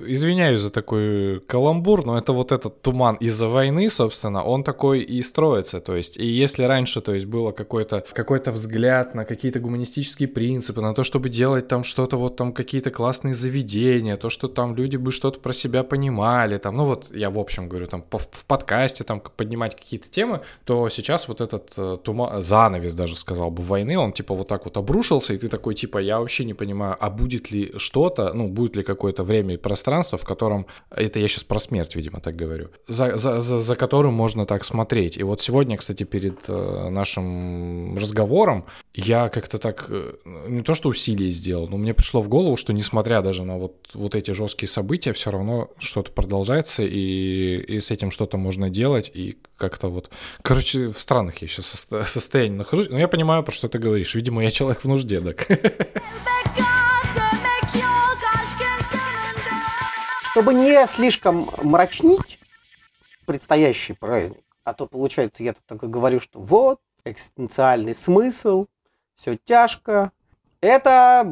[0.08, 5.22] извиняюсь за такой каламбур, но это вот этот туман из-за войны, собственно, он такой и
[5.22, 5.80] строится.
[5.80, 10.82] То есть, и если раньше, то есть, было какой-то какой взгляд на какие-то гуманистические принципы,
[10.82, 14.98] на то, чтобы делать там что-то, вот там какие-то классные заведения, то, что там люди
[14.98, 19.04] бы что-то про себя понимали, там, ну вот я в общем говорю, там в подкасте
[19.04, 24.14] там поднимать какие-то темы, то сейчас вот этот туман, занавес даже сказал бы войны, он
[24.14, 27.52] типа вот так вот обрушился, и ты такой типа, я вообще не понимаю, а будет
[27.52, 31.60] ли что-то, ну, будет ли какое-то время и пространство, в котором, это я сейчас про
[31.60, 35.18] смерть, видимо, так говорю, за, за, за, за которым можно так смотреть.
[35.18, 40.14] И вот сегодня, кстати, перед э, нашим разговором я как-то так, э,
[40.48, 43.90] не то что усилие сделал, но мне пришло в голову, что несмотря даже на вот,
[43.94, 49.12] вот эти жесткие события, все равно что-то продолжается, и, и с этим что-то можно делать,
[49.14, 50.10] и как-то вот...
[50.42, 53.89] Короче, в странных я сейчас состоянии нахожусь, но я понимаю, про что ты говоришь.
[53.96, 55.48] Видимо, я человек в нужде, так.
[60.32, 62.40] Чтобы не слишком мрачнить
[63.26, 68.68] предстоящий праздник, а то получается, я тут только говорю, что вот, экзистенциальный смысл,
[69.16, 70.12] все тяжко.
[70.62, 71.28] Это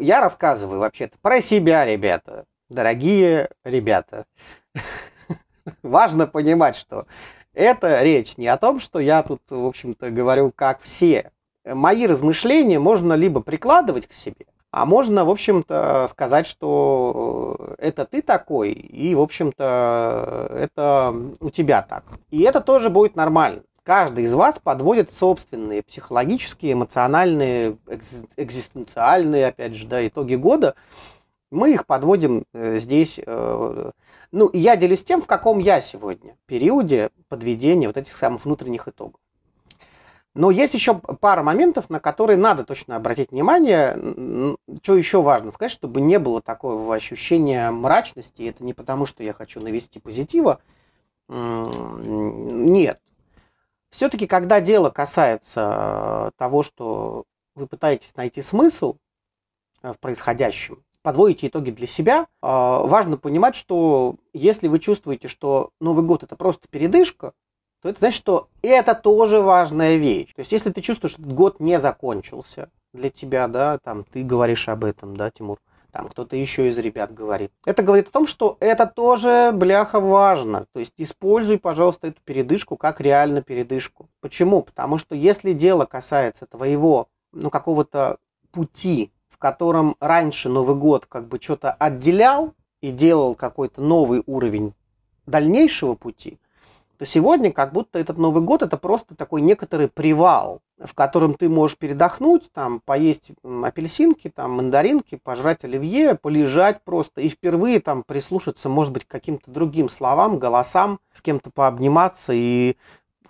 [0.00, 2.44] я рассказываю вообще-то про себя, ребята.
[2.68, 4.26] Дорогие ребята.
[5.82, 7.06] Важно понимать, что
[7.52, 11.30] это речь не о том, что я тут, в общем-то, говорю как все.
[11.64, 18.22] Мои размышления можно либо прикладывать к себе, а можно, в общем-то, сказать, что это ты
[18.22, 22.04] такой, и, в общем-то, это у тебя так.
[22.30, 23.62] И это тоже будет нормально.
[23.82, 27.78] Каждый из вас подводит собственные психологические, эмоциональные,
[28.36, 30.74] экзистенциальные, опять же, да, итоги года.
[31.50, 33.90] Мы их подводим э, здесь э,
[34.32, 39.20] ну, я делюсь тем, в каком я сегодня периоде подведения вот этих самых внутренних итогов.
[40.34, 44.56] Но есть еще пара моментов, на которые надо точно обратить внимание.
[44.82, 48.42] Что еще важно сказать, чтобы не было такого ощущения мрачности.
[48.42, 50.60] Это не потому, что я хочу навести позитива.
[51.28, 53.00] Нет.
[53.90, 57.24] Все-таки, когда дело касается того, что
[57.56, 58.96] вы пытаетесь найти смысл
[59.82, 66.22] в происходящем, подводите итоги для себя, важно понимать, что если вы чувствуете, что Новый год
[66.22, 67.32] это просто передышка,
[67.82, 70.32] то это значит, что это тоже важная вещь.
[70.34, 74.22] То есть, если ты чувствуешь, что этот год не закончился для тебя, да, там ты
[74.22, 75.58] говоришь об этом, да, Тимур,
[75.90, 77.52] там кто-то еще из ребят говорит.
[77.64, 80.66] Это говорит о том, что это тоже, бляха, важно.
[80.72, 84.08] То есть используй, пожалуйста, эту передышку как реально передышку.
[84.20, 84.62] Почему?
[84.62, 88.18] Потому что если дело касается твоего, ну, какого-то
[88.52, 94.74] пути, в котором раньше Новый год как бы что-то отделял и делал какой-то новый уровень
[95.26, 96.38] дальнейшего пути,
[97.00, 101.48] то сегодня как будто этот Новый год это просто такой некоторый привал, в котором ты
[101.48, 108.68] можешь передохнуть, там, поесть апельсинки, там, мандаринки, пожрать оливье, полежать просто и впервые там прислушаться,
[108.68, 112.76] может быть, к каким-то другим словам, голосам, с кем-то пообниматься и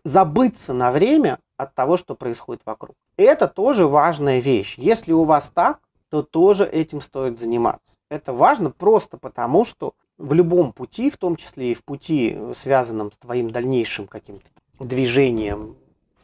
[0.02, 2.96] забыться на время от того, что происходит вокруг.
[3.16, 4.74] Это тоже важная вещь.
[4.78, 5.78] Если у вас так,
[6.09, 7.94] то тоже этим стоит заниматься.
[8.09, 12.52] Это важно просто потому, что в любом пути, в том числе и в пути, э,
[12.56, 14.46] связанном с твоим дальнейшим каким-то
[14.78, 15.76] движением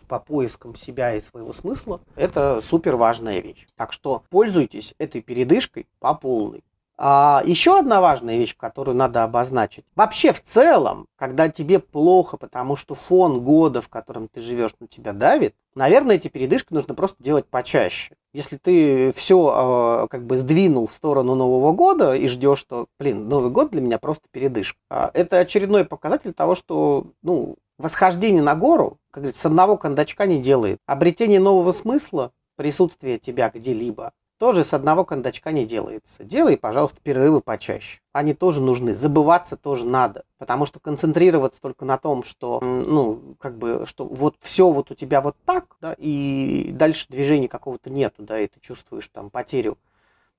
[0.07, 3.67] по поискам себя и своего смысла, это супер важная вещь.
[3.75, 6.63] Так что пользуйтесь этой передышкой по полной.
[6.99, 9.85] А еще одна важная вещь, которую надо обозначить.
[9.95, 14.87] Вообще в целом, когда тебе плохо, потому что фон года, в котором ты живешь, на
[14.87, 18.15] тебя давит, наверное, эти передышки нужно просто делать почаще.
[18.37, 23.31] Если ты все а, как бы сдвинул в сторону Нового года и ждешь, что, блин,
[23.31, 28.55] Новый год для меня просто передышка, а это очередной показатель того, что, ну, восхождение на
[28.55, 30.81] гору, как говорится, с одного кондачка не делает.
[30.85, 36.25] Обретение нового смысла, присутствие тебя где-либо, тоже с одного кондачка не делается.
[36.25, 38.01] Делай, пожалуйста, перерывы почаще.
[38.13, 38.95] Они тоже нужны.
[38.95, 40.25] Забываться тоже надо.
[40.39, 44.95] Потому что концентрироваться только на том, что, ну, как бы, что вот все вот у
[44.95, 49.79] тебя вот так, да, и дальше движения какого-то нету, да, и ты чувствуешь там потерю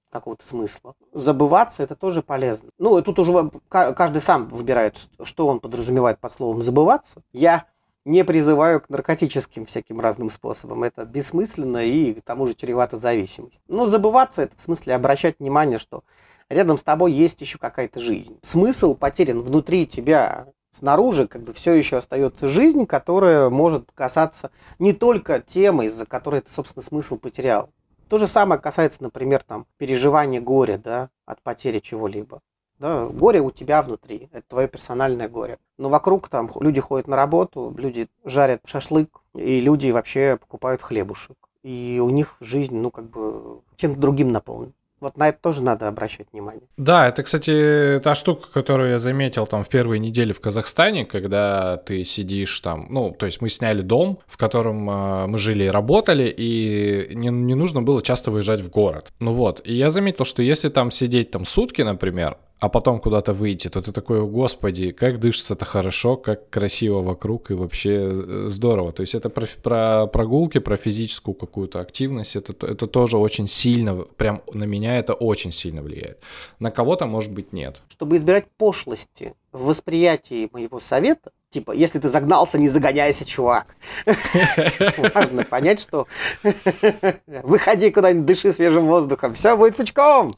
[0.09, 0.95] какого-то смысла.
[1.13, 2.69] Забываться это тоже полезно.
[2.77, 7.21] Ну, тут уже каждый сам выбирает, что он подразумевает под словом забываться.
[7.33, 7.65] Я
[8.07, 10.83] не призываю к наркотическим всяким разным способам.
[10.83, 13.59] Это бессмысленно и к тому же чревато зависимость.
[13.67, 16.03] Но забываться это в смысле обращать внимание, что
[16.49, 18.39] рядом с тобой есть еще какая-то жизнь.
[18.43, 24.93] Смысл потерян внутри тебя, снаружи как бы все еще остается жизнь, которая может касаться не
[24.93, 27.69] только темы, из-за которой ты, собственно, смысл потерял.
[28.07, 32.39] То же самое касается, например, там, переживания горя, да, от потери чего-либо.
[32.79, 35.57] Да, горе у тебя внутри, это твое персональное горе.
[35.77, 41.37] Но вокруг там люди ходят на работу, люди жарят шашлык, и люди вообще покупают хлебушек.
[41.63, 44.73] И у них жизнь, ну, как бы, чем-то другим наполнена.
[44.99, 46.63] Вот на это тоже надо обращать внимание.
[46.77, 51.77] Да, это, кстати, та штука, которую я заметил там в первые недели в Казахстане, когда
[51.77, 55.67] ты сидишь там, ну, то есть мы сняли дом, в котором э, мы жили и
[55.67, 59.11] работали, и не, не нужно было часто выезжать в город.
[59.19, 63.33] Ну вот, и я заметил, что если там сидеть там сутки, например, а потом куда-то
[63.33, 68.91] выйти, то ты такой, господи, как дышится-то хорошо, как красиво вокруг и вообще э, здорово.
[68.91, 73.95] То есть это про, про прогулки, про физическую какую-то активность, это, это тоже очень сильно,
[73.95, 76.19] прям на меня это очень сильно влияет.
[76.59, 77.81] На кого-то, может быть, нет.
[77.89, 83.67] Чтобы избирать пошлости в восприятии моего совета, Типа, если ты загнался, не загоняйся, чувак.
[85.15, 86.05] Важно понять, что
[87.25, 90.31] выходи куда-нибудь, дыши свежим воздухом, все будет пучком.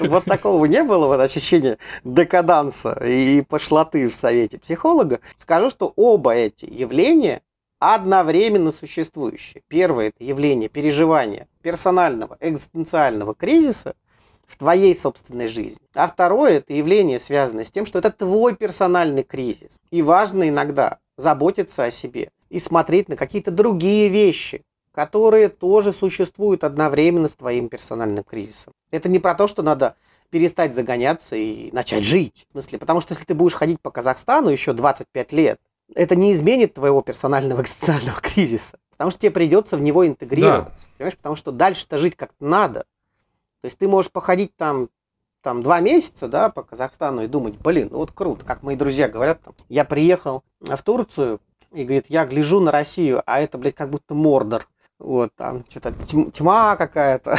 [0.00, 5.20] Вот такого не было, вот ощущения декаданса и пошлоты в совете психолога.
[5.36, 7.42] Скажу, что оба эти явления
[7.78, 9.62] одновременно существующие.
[9.68, 13.94] Первое– это явление переживания персонального экзистенциального кризиса,
[14.52, 15.80] в твоей собственной жизни.
[15.94, 19.70] А второе– это явление, связанное с тем, что это твой персональный кризис.
[19.90, 24.62] И важно иногда заботиться о себе и смотреть на какие-то другие вещи,
[24.92, 28.74] которые тоже существуют одновременно с твоим персональным кризисом.
[28.90, 29.96] Это не про то, что надо
[30.28, 32.46] перестать загоняться и начать жить.
[32.50, 35.58] В смысле, потому что если ты будешь ходить по Казахстану еще 25 лет,
[35.94, 38.78] это не изменит твоего персонального экзистенциального кризиса.
[38.90, 40.84] Потому что тебе придется в него интегрироваться.
[40.84, 40.90] Да.
[40.98, 41.16] Понимаешь?
[41.16, 42.84] Потому что дальше-то жить как-то надо.
[43.62, 44.90] То есть ты можешь походить там,
[45.40, 49.08] там два месяца, да, по Казахстану и думать, блин, ну вот круто, как мои друзья
[49.08, 51.40] говорят, там, я приехал в Турцию,
[51.72, 54.68] и говорит, я гляжу на Россию, а это, блядь, как будто Мордор.
[54.98, 55.92] Вот, там что-то
[56.32, 57.36] тьма какая-то.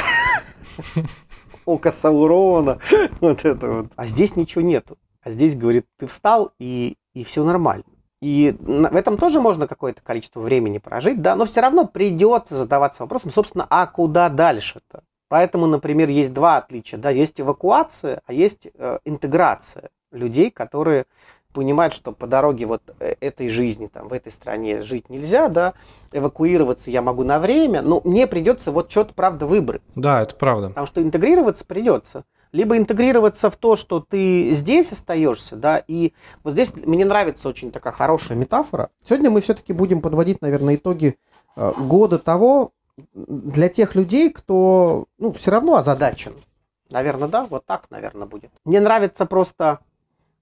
[1.66, 2.80] Око Саурона.
[3.22, 3.88] Вот это вот.
[3.96, 4.98] А здесь ничего нету.
[5.22, 7.86] А здесь, говорит, ты встал, и, и все нормально.
[8.22, 13.04] И в этом тоже можно какое-то количество времени прожить, да, но все равно придется задаваться
[13.04, 15.04] вопросом, собственно, а куда дальше-то?
[15.34, 21.08] Поэтому, например, есть два отличия, да, есть эвакуация, а есть э, интеграция людей, которые
[21.54, 25.74] понимают, что по дороге вот э, этой жизни, там, в этой стране жить нельзя, да,
[26.12, 29.82] эвакуироваться я могу на время, но мне придется вот что-то, правда, выбрать.
[29.96, 30.68] Да, это правда.
[30.68, 32.26] Потому что интегрироваться придется.
[32.52, 36.14] Либо интегрироваться в то, что ты здесь остаешься, да, и
[36.44, 38.92] вот здесь мне нравится очень такая хорошая метафора.
[39.04, 41.18] Сегодня мы все-таки будем подводить, наверное, итоги
[41.56, 42.72] э, года того
[43.14, 46.36] для тех людей, кто, ну, все равно озадачен.
[46.89, 48.52] Наверное, да, вот так, наверное, будет.
[48.66, 49.80] Мне нравится просто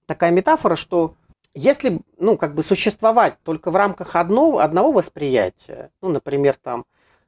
[0.06, 1.14] такая метафора, что
[1.54, 6.84] если, ну, как бы существовать только в рамках одного, одного восприятия, ну, например, там,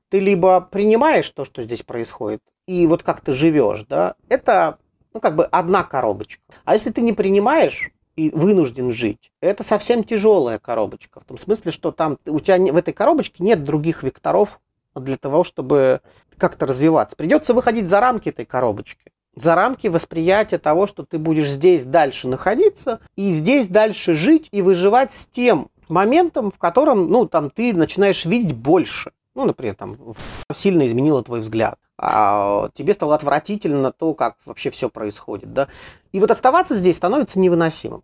[0.08, 4.78] ты либо принимаешь то, что здесь происходит, и вот как ты живешь, да, это,
[5.12, 6.42] ну, как бы одна коробочка.
[6.64, 11.20] А если ты не принимаешь и вынужден жить, это совсем тяжелая коробочка.
[11.20, 14.60] В том смысле, что там у тебя в этой коробочке нет других векторов
[14.94, 16.00] для того, чтобы
[16.36, 17.16] как-то развиваться.
[17.16, 22.28] Придется выходить за рамки этой коробочки за рамки восприятия того, что ты будешь здесь дальше
[22.28, 27.72] находиться и здесь дальше жить и выживать с тем моментом, в котором, ну, там, ты
[27.72, 29.12] начинаешь видеть больше.
[29.34, 29.96] Ну, например, там,
[30.54, 31.78] сильно изменило твой взгляд.
[31.98, 35.68] А тебе стало отвратительно то, как вообще все происходит, да.
[36.12, 38.02] И вот оставаться здесь становится невыносимым.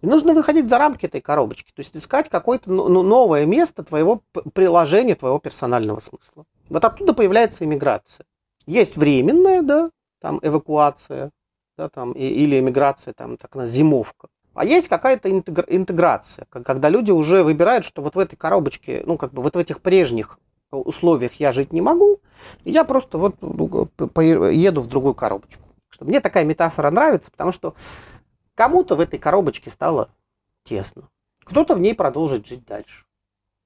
[0.00, 4.22] И нужно выходить за рамки этой коробочки, то есть искать какое-то новое место твоего
[4.52, 6.44] приложения, твоего персонального смысла.
[6.68, 8.24] Вот оттуда появляется иммиграция.
[8.66, 9.90] Есть временная, да,
[10.20, 11.30] там эвакуация,
[11.76, 14.28] да, там, и, или эмиграция, там, так на зимовка.
[14.54, 19.32] А есть какая-то интеграция, когда люди уже выбирают, что вот в этой коробочке, ну, как
[19.32, 20.38] бы вот в этих прежних
[20.70, 22.20] условиях я жить не могу,
[22.64, 23.88] и я просто вот ну,
[24.50, 25.62] еду в другую коробочку.
[26.00, 27.74] Мне такая метафора нравится, потому что
[28.58, 30.08] кому-то в этой коробочке стало
[30.64, 31.08] тесно.
[31.44, 33.04] Кто-то в ней продолжит жить дальше.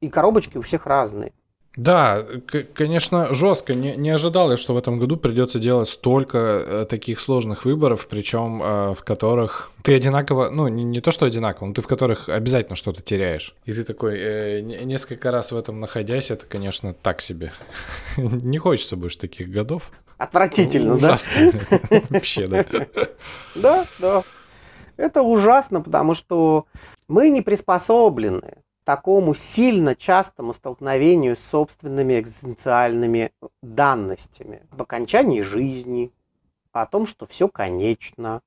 [0.02, 1.32] И коробочки у всех разные.
[1.76, 2.26] Да,
[2.74, 3.72] конечно, жестко.
[3.72, 8.06] Не, не ожидал я, что в этом году придется делать столько э, таких сложных выборов,
[8.06, 11.86] причем э, в которых ты одинаково, ну, не, не то, что одинаково, но ты в
[11.86, 13.54] которых обязательно что-то теряешь.
[13.64, 17.54] И ты такой, э, несколько раз в этом находясь, это, конечно, так себе.
[18.18, 19.90] Не хочется больше таких годов.
[20.18, 21.16] Отвратительно, да?
[22.10, 22.66] Вообще, да.
[23.54, 24.22] Да, да.
[25.02, 26.66] Это ужасно, потому что
[27.08, 33.32] мы не приспособлены такому сильно частому столкновению с собственными экзистенциальными
[33.62, 36.12] данностями об окончании жизни,
[36.70, 38.42] о том, что все конечно,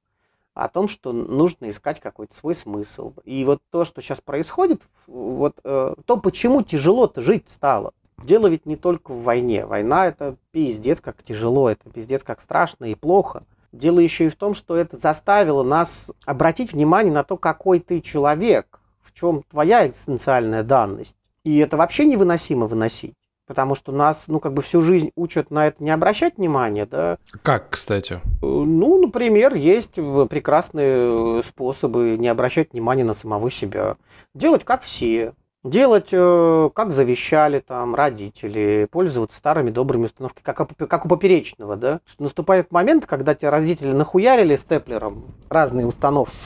[0.54, 3.12] о том, что нужно искать какой-то свой смысл.
[3.26, 7.92] И вот то, что сейчас происходит, вот э, то, почему тяжело-то жить стало.
[8.24, 9.66] Дело ведь не только в войне.
[9.66, 13.44] Война это пиздец как тяжело, это пиздец как страшно и плохо.
[13.76, 18.02] Дело еще и в том, что это заставило нас обратить внимание на то, какой ты
[18.02, 18.80] человек,
[19.16, 21.16] чем твоя экзистенциальная данность.
[21.44, 23.16] И это вообще невыносимо выносить.
[23.48, 27.18] Потому что нас, ну, как бы всю жизнь учат на это не обращать внимания, да.
[27.44, 28.20] Как, кстати?
[28.42, 33.98] Ну, например, есть прекрасные способы не обращать внимания на самого себя.
[34.34, 35.34] Делать как все.
[35.66, 42.02] Делать, э, как завещали там родители, пользоваться старыми добрыми установками, как, как у поперечного, да.
[42.06, 46.36] Что наступает момент, когда тебя родители нахуярили степлером разные установки.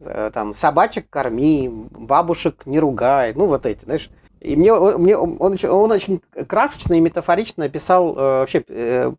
[0.00, 4.10] Э, там собачек корми, бабушек не ругай, ну вот эти, знаешь.
[4.40, 9.12] И мне, мне он, он очень красочно и метафорично описал э, вообще э,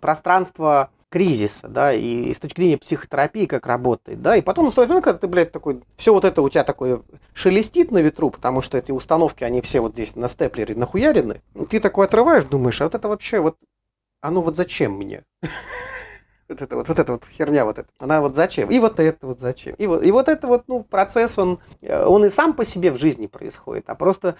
[0.00, 5.00] пространство кризиса, да, и с точки зрения психотерапии, как работает, да, и потом стоит, ну,
[5.00, 7.02] когда ты, блядь, такой, все вот это у тебя такое
[7.34, 11.40] шелестит на ветру, потому что эти установки, они все вот здесь на степлере нахуярены,
[11.70, 13.56] ты такой отрываешь, думаешь, а вот это вообще вот,
[14.22, 15.22] оно вот зачем мне?
[16.48, 18.68] вот это вот, вот эта вот херня вот эта, она вот зачем?
[18.72, 19.76] И вот это вот зачем?
[19.76, 22.90] И вот, и вот это вот, ну, процесс, он, э, он и сам по себе
[22.90, 24.34] в жизни происходит, а просто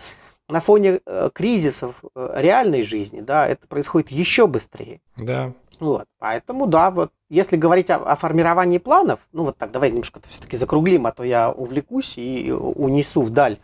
[0.49, 5.01] на фоне э, кризисов э, реальной жизни, да, это происходит еще быстрее.
[5.17, 5.53] Да.
[5.81, 10.21] Вот, поэтому, да, вот, если говорить о, о формировании планов, ну вот так, давай немножко
[10.29, 13.59] все-таки закруглим, а то я увлекусь и унесу вдаль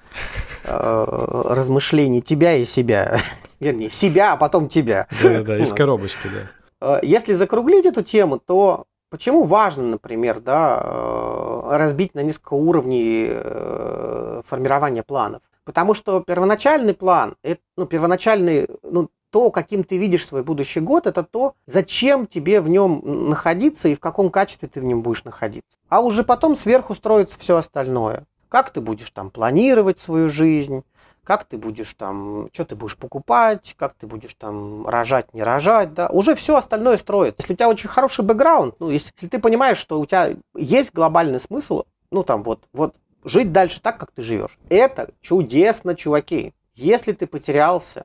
[0.64, 3.20] э, размышлений тебя и себя.
[3.60, 5.06] Вернее, себя, а потом тебя.
[5.22, 6.28] Да-да, из коробочки,
[6.80, 6.96] да.
[6.98, 10.80] Э, если закруглить эту тему, то почему важно, например, да,
[11.76, 13.28] разбить на несколько уровней
[14.46, 15.42] формирования планов?
[15.64, 21.06] Потому что первоначальный план, это, ну, первоначальный, ну, то, каким ты видишь свой будущий год,
[21.06, 25.24] это то, зачем тебе в нем находиться и в каком качестве ты в нем будешь
[25.24, 25.78] находиться.
[25.88, 28.24] А уже потом сверху строится все остальное.
[28.48, 30.82] Как ты будешь там планировать свою жизнь,
[31.22, 35.94] как ты будешь там, что ты будешь покупать, как ты будешь там рожать, не рожать,
[35.94, 37.36] да, уже все остальное строит.
[37.38, 41.38] Если у тебя очень хороший бэкграунд, ну, если ты понимаешь, что у тебя есть глобальный
[41.38, 44.58] смысл, ну, там, вот, вот жить дальше так, как ты живешь.
[44.68, 46.54] Это чудесно, чуваки.
[46.74, 48.04] Если ты потерялся,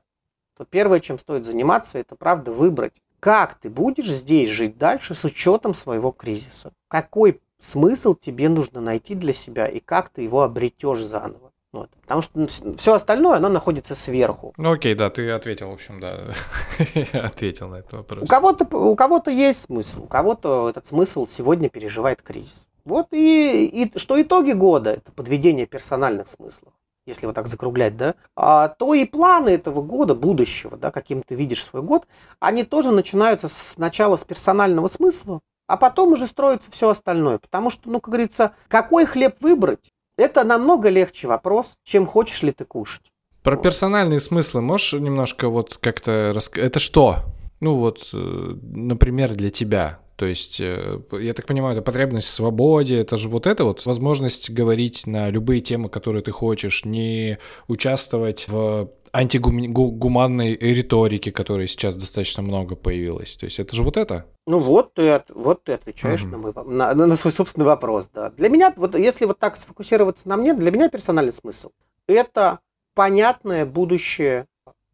[0.56, 5.24] то первое, чем стоит заниматься, это правда выбрать, как ты будешь здесь жить дальше с
[5.24, 6.72] учетом своего кризиса.
[6.88, 11.52] Какой смысл тебе нужно найти для себя и как ты его обретешь заново.
[11.72, 11.90] Вот.
[12.02, 12.46] Потому что
[12.78, 14.54] все остальное, оно находится сверху.
[14.56, 16.32] Ну окей, да, ты ответил, в общем, да,
[17.12, 18.22] ответил на этот вопрос.
[18.22, 22.65] У кого-то, у кого-то есть смысл, у кого-то этот смысл сегодня переживает кризис.
[22.86, 26.72] Вот и, и что итоги года, это подведение персональных смыслов,
[27.04, 31.34] если вот так закруглять, да, а, то и планы этого года, будущего, да, каким ты
[31.34, 32.06] видишь свой год,
[32.38, 37.38] они тоже начинаются сначала с персонального смысла, а потом уже строится все остальное.
[37.38, 42.52] Потому что, ну, как говорится, какой хлеб выбрать, это намного легче вопрос, чем хочешь ли
[42.52, 43.10] ты кушать.
[43.42, 46.68] Про персональные смыслы можешь немножко вот как-то рассказать?
[46.68, 47.16] Это что?
[47.58, 49.98] Ну вот, э, например, для тебя.
[50.16, 53.84] То есть, э, я так понимаю, это потребность в свободе, это же вот это вот
[53.84, 57.38] возможность говорить на любые темы, которые ты хочешь, не
[57.68, 63.36] участвовать в антигуманной риторике, которой сейчас достаточно много появилось.
[63.36, 64.26] То есть это же вот это?
[64.46, 66.52] Ну вот ты, вот ты отвечаешь mm-hmm.
[66.54, 68.08] на, мой, на, на свой собственный вопрос.
[68.12, 68.30] Да.
[68.30, 71.70] Для меня, вот если вот так сфокусироваться на мне, для меня персональный смысл–
[72.06, 72.60] это
[72.94, 74.46] понятное будущее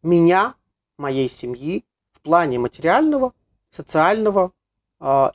[0.02, 0.54] меня,
[0.98, 3.32] моей семьи в плане материального,
[3.70, 4.52] социального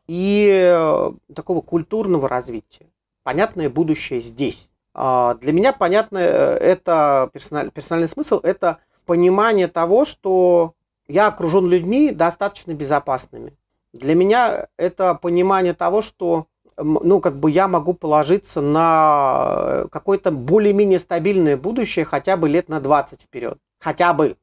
[0.07, 2.88] и э, такого культурного развития.
[3.24, 4.70] Понятное будущее здесь.
[4.93, 10.74] А, для меня понятно, э, это персональ, персональный смысл, это понимание того, что
[11.07, 13.53] я окружен людьми достаточно безопасными.
[13.93, 16.47] Для меня это понимание того, что
[16.78, 22.70] ну, как бы я могу положиться на э, какое-то более-менее стабильное будущее хотя бы лет
[22.70, 23.57] на 20 вперед.
[23.80, 24.38] Хотя бы.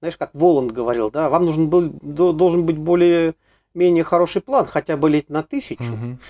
[0.00, 2.78] Знаешь, как Воланд говорил, да, вам нужен был, должен быть
[3.74, 5.82] более-менее хороший план, хотя бы лет на тысячу.
[5.84, 6.16] Uh-huh.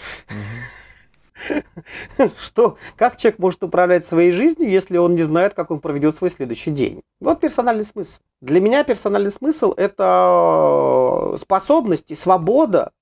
[2.18, 2.30] Uh-huh.
[2.38, 6.30] Что, как человек может управлять своей жизнью, если он не знает, как он проведет свой
[6.30, 7.00] следующий день?
[7.18, 8.20] Вот персональный смысл.
[8.42, 12.92] Для меня персональный смысл– это способность и свобода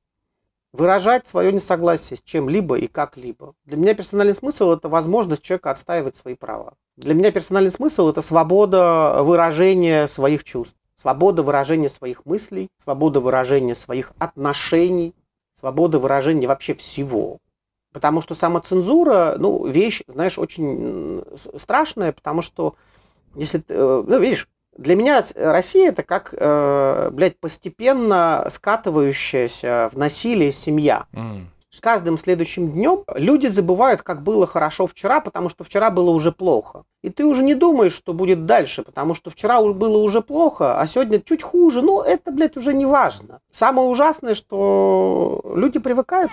[0.72, 3.54] выражать свое несогласие с чем-либо и как-либо.
[3.64, 6.74] Для меня персональный смысл– это возможность человека отстаивать свои права.
[6.96, 13.76] Для меня персональный смысл– это свобода выражения своих чувств, свобода выражения своих мыслей, свобода выражения
[13.76, 15.14] своих отношений,
[15.58, 17.38] свобода выражения вообще всего.
[17.92, 21.24] Потому что самоцензура, ну, вещь, знаешь, очень
[21.58, 22.74] страшная, потому что,
[23.34, 30.52] если э, ну, видишь, для меня Россия это как, э, блядь, постепенно скатывающаяся в насилие
[30.52, 31.06] семья.
[31.12, 31.46] Mm.
[31.70, 36.32] С каждым следующим днем люди забывают, как было хорошо вчера, потому что вчера было уже
[36.32, 36.84] плохо.
[37.02, 40.86] И ты уже не думаешь, что будет дальше, потому что вчера было уже плохо, а
[40.86, 41.82] сегодня чуть хуже.
[41.82, 43.40] Ну, это, блядь, уже не важно.
[43.52, 46.30] Самое ужасное, что люди привыкают.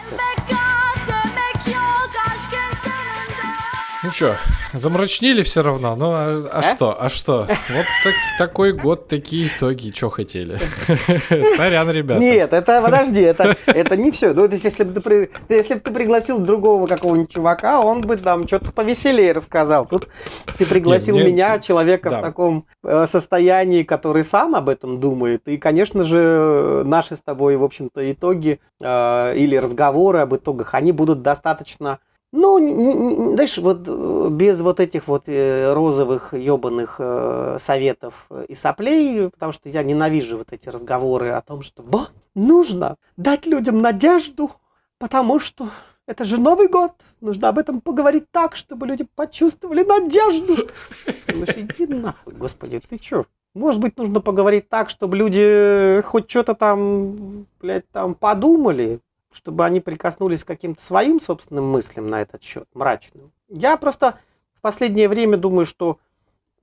[4.04, 4.36] Ну что,
[4.78, 6.62] замрачнили все равно, ну а, а, а?
[6.64, 7.48] что, а что?
[7.48, 10.60] Вот так, такой год, такие итоги, что хотели.
[11.56, 12.20] Сорян, ребята.
[12.20, 14.34] Нет, это, подожди, это, это не все.
[14.34, 18.72] Ну, если бы ты, если бы ты пригласил другого какого-нибудь чувака, он бы там что-то
[18.72, 19.86] повеселее рассказал.
[19.86, 20.08] Тут
[20.58, 21.34] ты пригласил Нет, мне...
[21.34, 22.20] меня, человека да.
[22.20, 25.48] в таком э, состоянии, который сам об этом думает.
[25.48, 30.92] И, конечно же, наши с тобой, в общем-то, итоги э, или разговоры об итогах, они
[30.92, 32.00] будут достаточно
[32.36, 39.30] ну, знаешь, вот э, без вот этих вот э, розовых ебаных э, советов и соплей,
[39.30, 41.84] потому что я ненавижу вот эти разговоры о том, что
[42.36, 44.52] нужно дать людям надежду,
[45.00, 45.70] потому что
[46.08, 50.70] это же Новый год, нужно об этом поговорить так, чтобы люди почувствовали надежду.
[51.28, 53.26] Думаешь, иди нахуй, господи, ты чё?
[53.56, 59.00] Может быть, нужно поговорить так, чтобы люди хоть что-то там, блядь, там подумали,
[59.36, 63.32] чтобы они прикоснулись к каким-то своим собственным мыслям на этот счет, мрачным.
[63.50, 64.20] Я просто
[64.54, 66.00] в последнее время думаю, что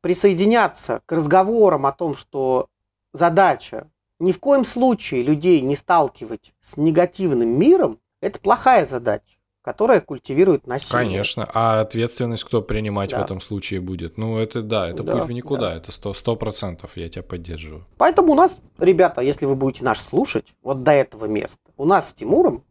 [0.01, 2.69] присоединяться к разговорам о том, что
[3.13, 10.01] задача ни в коем случае людей не сталкивать с негативным миром, это плохая задача которая
[10.01, 11.05] культивирует насилие.
[11.05, 13.21] Конечно, а ответственность кто принимать да.
[13.21, 14.19] в этом случае будет?
[14.19, 15.77] Ну, это да, это да, путь в никуда, да.
[15.77, 17.87] это сто процентов, я тебя поддерживаю.
[17.97, 22.11] Поэтому у нас, ребята, если вы будете наш слушать, вот до этого места, у нас
[22.11, 22.65] с Тимуром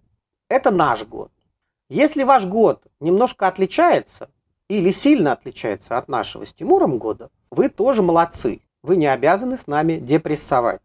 [0.49, 1.31] это наш год.
[1.89, 4.29] Если ваш год немножко отличается
[4.69, 8.61] или сильно отличается от нашего с Тимуром года, вы тоже молодцы.
[8.83, 10.81] Вы не обязаны с нами депрессовать.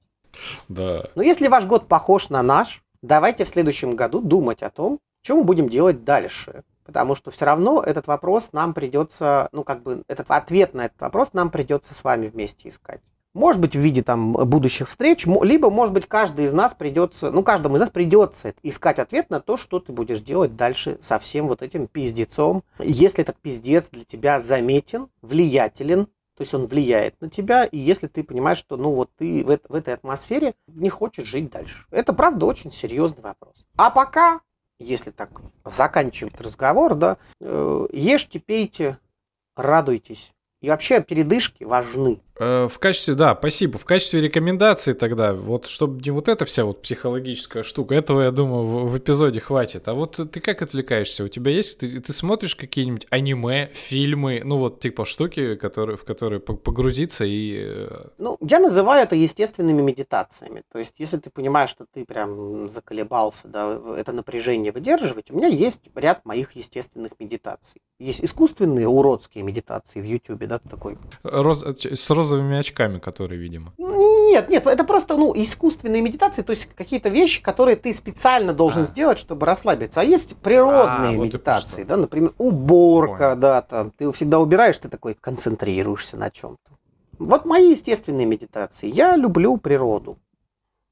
[0.69, 1.05] Да.
[1.15, 5.37] Но если ваш год похож на наш, давайте в следующем году думать о том, что
[5.37, 6.63] мы будем делать дальше?
[6.85, 11.01] Потому что все равно этот вопрос нам придется, ну как бы, этот ответ на этот
[11.01, 13.01] вопрос нам придется с вами вместе искать.
[13.35, 17.43] Может быть, в виде там будущих встреч, либо, может быть, каждый из нас придется, ну,
[17.43, 21.49] каждому из нас придется искать ответ на то, что ты будешь делать дальше со всем
[21.49, 22.63] вот этим пиздецом.
[22.79, 26.07] Если этот пиздец для тебя заметен, влиятелен,
[26.37, 29.59] то есть он влияет на тебя, и если ты понимаешь, что ну вот ты в,
[29.69, 31.85] в этой атмосфере не хочешь жить дальше.
[31.91, 33.67] Это правда очень серьезный вопрос.
[33.77, 34.41] А пока,
[34.79, 35.31] если так
[35.65, 38.99] заканчивать разговор, да, э, ешьте, пейте,
[39.57, 40.33] радуйтесь.
[40.61, 42.21] И вообще передышки важны.
[42.39, 43.79] Э, в качестве, да, спасибо.
[43.79, 48.31] В качестве рекомендации тогда, вот чтобы не вот эта вся вот психологическая штука, этого, я
[48.31, 49.89] думаю, в, в эпизоде хватит.
[49.89, 51.25] А вот ты как отвлекаешься?
[51.25, 56.05] У тебя есть, ты, ты смотришь какие-нибудь аниме, фильмы, ну вот типа штуки, которые, в
[56.05, 57.69] которые погрузиться и...
[57.69, 60.63] Э, ну, я называю это естественными медитациями.
[60.71, 65.49] То есть, если ты понимаешь, что ты прям заколебался, да, это напряжение выдерживать, у меня
[65.49, 67.81] есть ряд моих естественных медитаций.
[67.99, 70.99] Есть искусственные уродские медитации в Ютубе, да, такой.
[71.23, 71.65] Роз...
[71.65, 73.73] С роз розовыми очками, которые, видимо.
[73.79, 78.83] Нет, нет, это просто, ну, искусственные медитации, то есть какие-то вещи, которые ты специально должен
[78.83, 78.85] а.
[78.85, 80.01] сделать, чтобы расслабиться.
[80.01, 83.41] А есть природные а, медитации, вот да, например, уборка, Понял.
[83.41, 86.73] да, там, ты всегда убираешь, ты такой концентрируешься на чем-то.
[87.19, 88.91] Вот мои естественные медитации.
[88.93, 90.19] Я люблю природу.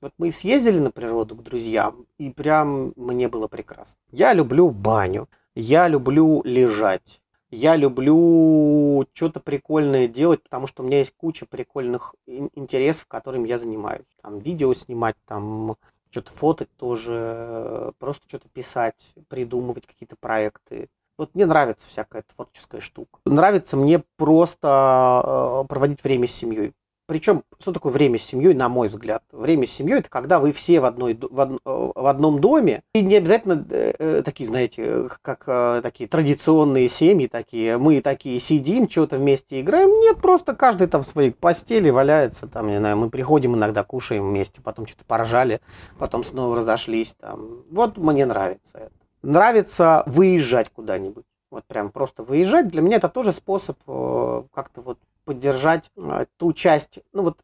[0.01, 3.97] Вот мы съездили на природу к друзьям, и прям мне было прекрасно.
[4.11, 7.21] Я люблю баню, я люблю лежать.
[7.55, 13.61] Я люблю что-то прикольное делать, потому что у меня есть куча прикольных интересов, которыми я
[13.61, 14.07] занимаюсь.
[14.23, 15.77] Там видео снимать, там
[16.11, 20.89] что-то фотать тоже, просто что-то писать, придумывать какие-то проекты.
[21.17, 23.21] Вот мне нравится всякая творческая штука.
[23.25, 26.73] Нравится мне просто э, проводить время с семьей.
[27.07, 29.23] Причем, что такое время с семьей, на мой взгляд?
[29.31, 33.03] Время с семьей это когда вы все в, одной, в, од, в одном доме, и
[33.03, 38.89] не обязательно э, э такие, знаете, как э, такие традиционные семьи, такие, мы такие сидим,
[38.89, 39.91] что-то вместе играем.
[40.01, 44.31] Нет, просто каждый там в своей постели валяется, там, не знаю, мы приходим иногда, кушаем
[44.31, 45.61] вместе, потом что-то поржали,
[45.99, 47.15] потом снова разошлись.
[47.21, 47.65] Там.
[47.71, 48.93] Вот мне нравится это.
[49.23, 51.25] Нравится выезжать куда-нибудь.
[51.51, 52.69] Вот прям просто выезжать.
[52.69, 57.41] Для меня это тоже способ э, как-то вот поддержать э, ту часть, ну вот,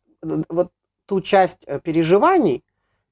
[0.49, 0.71] вот
[1.07, 2.65] ту часть э, переживаний,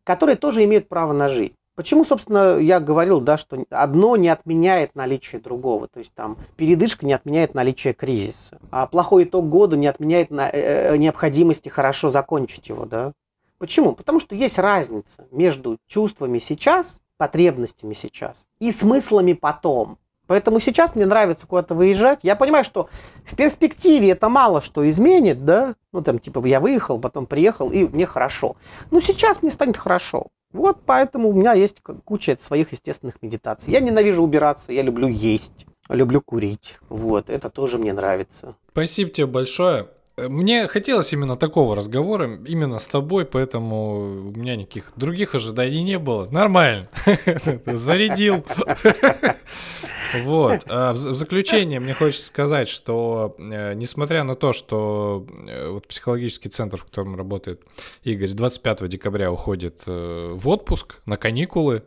[0.04, 1.54] которые тоже имеют право на жизнь.
[1.74, 5.86] Почему, собственно, я говорил, да, что одно не отменяет наличие другого.
[5.86, 8.58] То есть там передышка не отменяет наличие кризиса.
[8.72, 13.12] А плохой итог года не отменяет на, э, необходимости хорошо закончить его, да.
[13.58, 13.92] Почему?
[13.92, 19.98] Потому что есть разница между чувствами сейчас, потребностями сейчас и смыслами потом.
[20.28, 22.20] Поэтому сейчас мне нравится куда-то выезжать.
[22.22, 22.88] Я понимаю, что
[23.24, 25.74] в перспективе это мало что изменит, да?
[25.92, 28.56] Ну, там, типа, я выехал, потом приехал, и мне хорошо.
[28.90, 30.26] Но сейчас мне станет хорошо.
[30.52, 33.72] Вот поэтому у меня есть куча своих естественных медитаций.
[33.72, 36.78] Я ненавижу убираться, я люблю есть, люблю курить.
[36.90, 38.54] Вот, это тоже мне нравится.
[38.70, 39.88] Спасибо тебе большое.
[40.16, 45.98] Мне хотелось именно такого разговора, именно с тобой, поэтому у меня никаких других ожиданий не
[45.98, 46.26] было.
[46.30, 46.88] Нормально.
[47.66, 48.44] Зарядил.
[50.14, 50.62] Вот.
[50.66, 56.48] А в заключение мне хочется сказать, что э, несмотря на то, что э, вот психологический
[56.48, 57.62] центр, в котором работает
[58.04, 61.82] Игорь, 25 декабря уходит э, в отпуск на каникулы,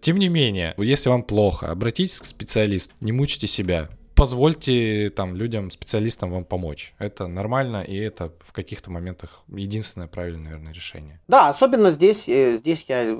[0.00, 5.70] тем не менее, если вам плохо, обратитесь к специалисту, не мучите себя позвольте там людям,
[5.70, 6.94] специалистам вам помочь.
[6.98, 11.20] Это нормально, и это в каких-то моментах единственное правильное, наверное, решение.
[11.28, 13.14] Да, особенно здесь, здесь я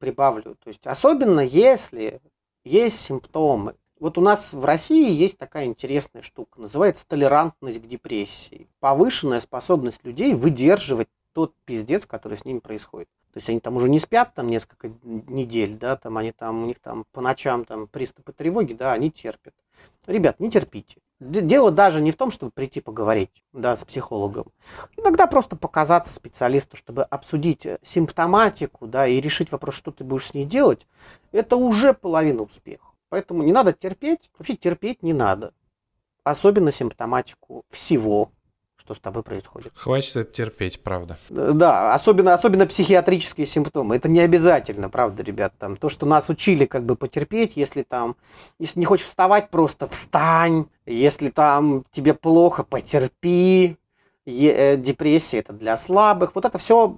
[0.00, 0.56] прибавлю.
[0.62, 2.20] То есть особенно если
[2.68, 3.74] есть симптомы.
[3.98, 8.68] Вот у нас в России есть такая интересная штука, называется толерантность к депрессии.
[8.78, 13.08] Повышенная способность людей выдерживать тот пиздец, который с ними происходит.
[13.32, 16.66] То есть они там уже не спят там несколько недель, да, там они там, у
[16.66, 19.54] них там по ночам там приступы тревоги, да, они терпят.
[20.06, 20.98] Ребят, не терпите.
[21.20, 24.46] Дело даже не в том, чтобы прийти поговорить да, с психологом.
[24.96, 30.34] Иногда просто показаться специалисту, чтобы обсудить симптоматику да, и решить вопрос, что ты будешь с
[30.34, 30.86] ней делать,
[31.32, 32.86] это уже половина успеха.
[33.08, 35.52] Поэтому не надо терпеть, вообще терпеть не надо.
[36.22, 38.30] Особенно симптоматику всего,
[38.76, 39.72] что с тобой происходит.
[39.74, 41.18] Хватит это терпеть, правда.
[41.30, 43.96] Да, особенно, особенно психиатрические симптомы.
[43.96, 45.54] Это не обязательно, правда, ребят.
[45.58, 48.16] Там, то, что нас учили как бы потерпеть, если там,
[48.58, 50.66] если не хочешь вставать, просто встань.
[50.88, 53.76] Если там тебе плохо, потерпи.
[54.26, 56.34] Э, депрессия это для слабых.
[56.34, 56.88] Вот это все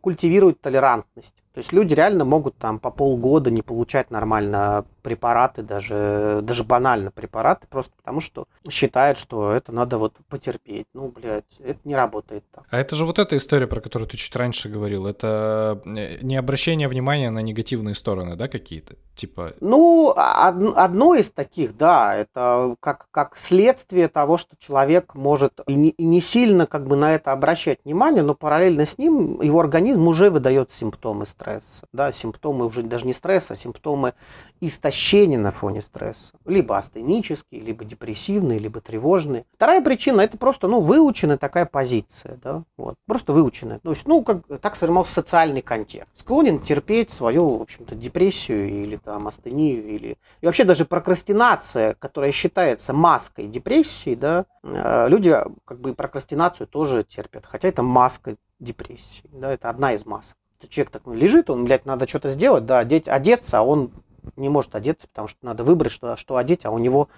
[0.00, 1.41] культивирует толерантность.
[1.54, 7.10] То есть люди реально могут там по полгода не получать нормально препараты, даже, даже банально
[7.10, 10.86] препараты, просто потому что считают, что это надо вот потерпеть.
[10.94, 12.64] Ну, блядь, это не работает так.
[12.70, 15.06] А это же вот эта история, про которую ты чуть раньше говорил.
[15.06, 18.96] Это э, не обращение внимания на негативные стороны, да, какие-то?
[19.14, 19.52] Типа...
[19.60, 25.90] Ну, одно из таких, да, это как, как следствие того, что человек может и не,
[25.90, 30.08] и не сильно как бы на это обращать внимание, но параллельно с ним его организм
[30.08, 31.86] уже выдает симптомы стресса.
[31.92, 34.14] Да, симптомы уже даже не стресса, а симптомы
[34.60, 36.34] истощения на фоне стресса.
[36.44, 39.44] Либо астенические, либо депрессивные, либо тревожные.
[39.54, 42.38] Вторая причина– это просто ну, выученная такая позиция.
[42.42, 42.62] Да?
[42.76, 42.94] Вот.
[43.06, 43.80] Просто выученная.
[43.80, 46.08] То есть, ну, как, так сформировался социальный контекст.
[46.16, 49.86] Склонен терпеть свою, в общем-то, депрессию или там астению.
[49.88, 50.16] Или...
[50.40, 57.02] И вообще даже прокрастинация, которая считается маской депрессии, да, э, люди как бы прокрастинацию тоже
[57.02, 57.46] терпят.
[57.46, 59.28] Хотя это маска депрессии.
[59.32, 60.36] Да, это одна из масок
[60.68, 63.90] человек так ну, лежит, он, блядь, надо что-то сделать, да, одеть, одеться, а он
[64.36, 67.08] не может одеться, потому что надо выбрать, что, что одеть, а у него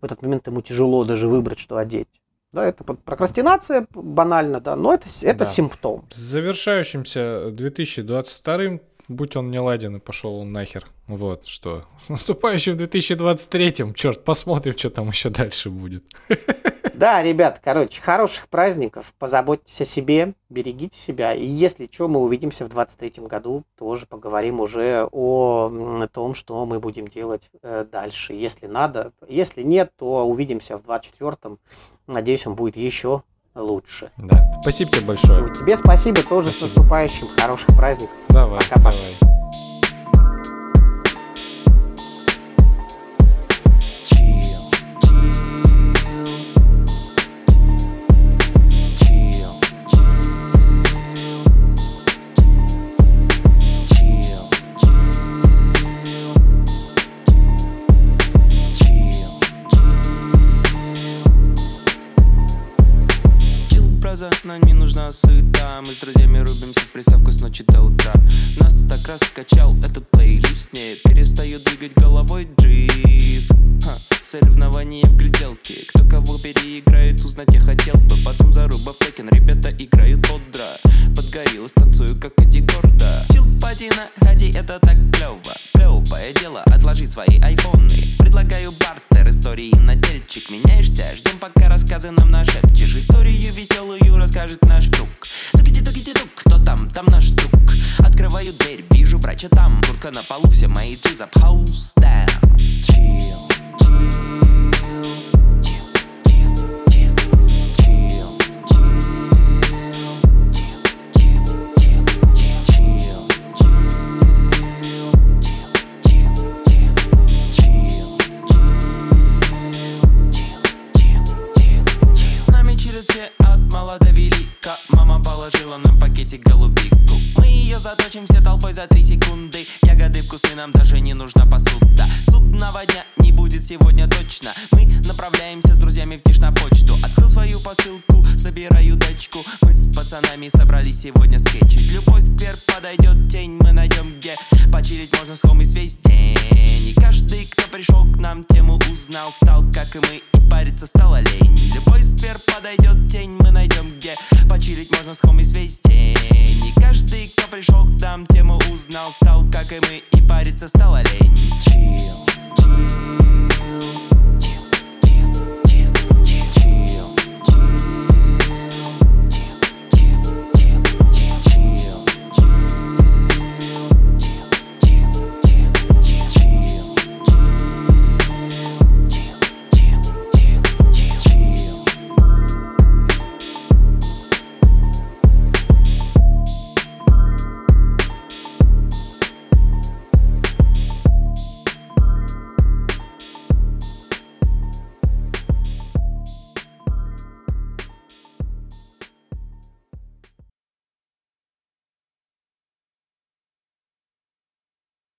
[0.00, 2.08] в этот момент ему тяжело даже выбрать, что одеть.
[2.52, 5.46] Да, это прокрастинация банально, да, но это, это да.
[5.46, 6.06] симптом.
[6.10, 8.78] С завершающимся 2022
[9.08, 10.86] будь он не ладен и пошел он нахер.
[11.06, 11.84] Вот что.
[11.98, 16.04] С наступающим 2023-м, черт, посмотрим, что там еще дальше будет.
[16.94, 21.32] Да, ребят, короче, хороших праздников, позаботьтесь о себе, берегите себя.
[21.32, 26.80] И если что, мы увидимся в 23 году, тоже поговорим уже о том, что мы
[26.80, 28.32] будем делать э, дальше.
[28.32, 31.60] Если надо, если нет, то увидимся в 24-м.
[32.08, 33.22] Надеюсь, он будет еще
[33.62, 34.10] лучше.
[34.16, 34.60] Да.
[34.62, 35.52] Спасибо тебе большое.
[35.52, 36.70] Тебе спасибо тоже спасибо.
[36.70, 37.26] с наступающим.
[37.38, 38.16] Хороших праздников.
[38.28, 38.60] Давай.
[38.60, 38.96] Пока-пока.
[38.96, 39.37] сыта
[69.08, 73.48] Нас так раскачал этот плейлист Не перестаю двигать головой джиз
[73.82, 75.86] Ха, Соревнования в гляделке.
[75.88, 78.22] Кто кого переиграет, узнать я хотел бы.
[78.22, 80.76] Потом заруба в текен, ребята играют бодро.
[81.16, 83.26] Подгорело, станцую как Эдди Гордо.
[83.30, 88.16] Чил пати на хате, это так клево Клевое дело, отложи свои айфоны.
[88.18, 92.94] Предлагаю бартер, истории на тельчик Меняешься, ждем пока рассказы нам нашепчешь.
[92.94, 95.08] Историю веселую расскажет наш друг
[95.52, 96.90] Тугити, тугити, тук, кто там?
[96.94, 97.52] Там наш друг.
[97.98, 99.80] Открываю дверь, вижу брача там.
[99.86, 102.28] Куртка на полу, все мои джиз up house down
[102.82, 103.48] Chill,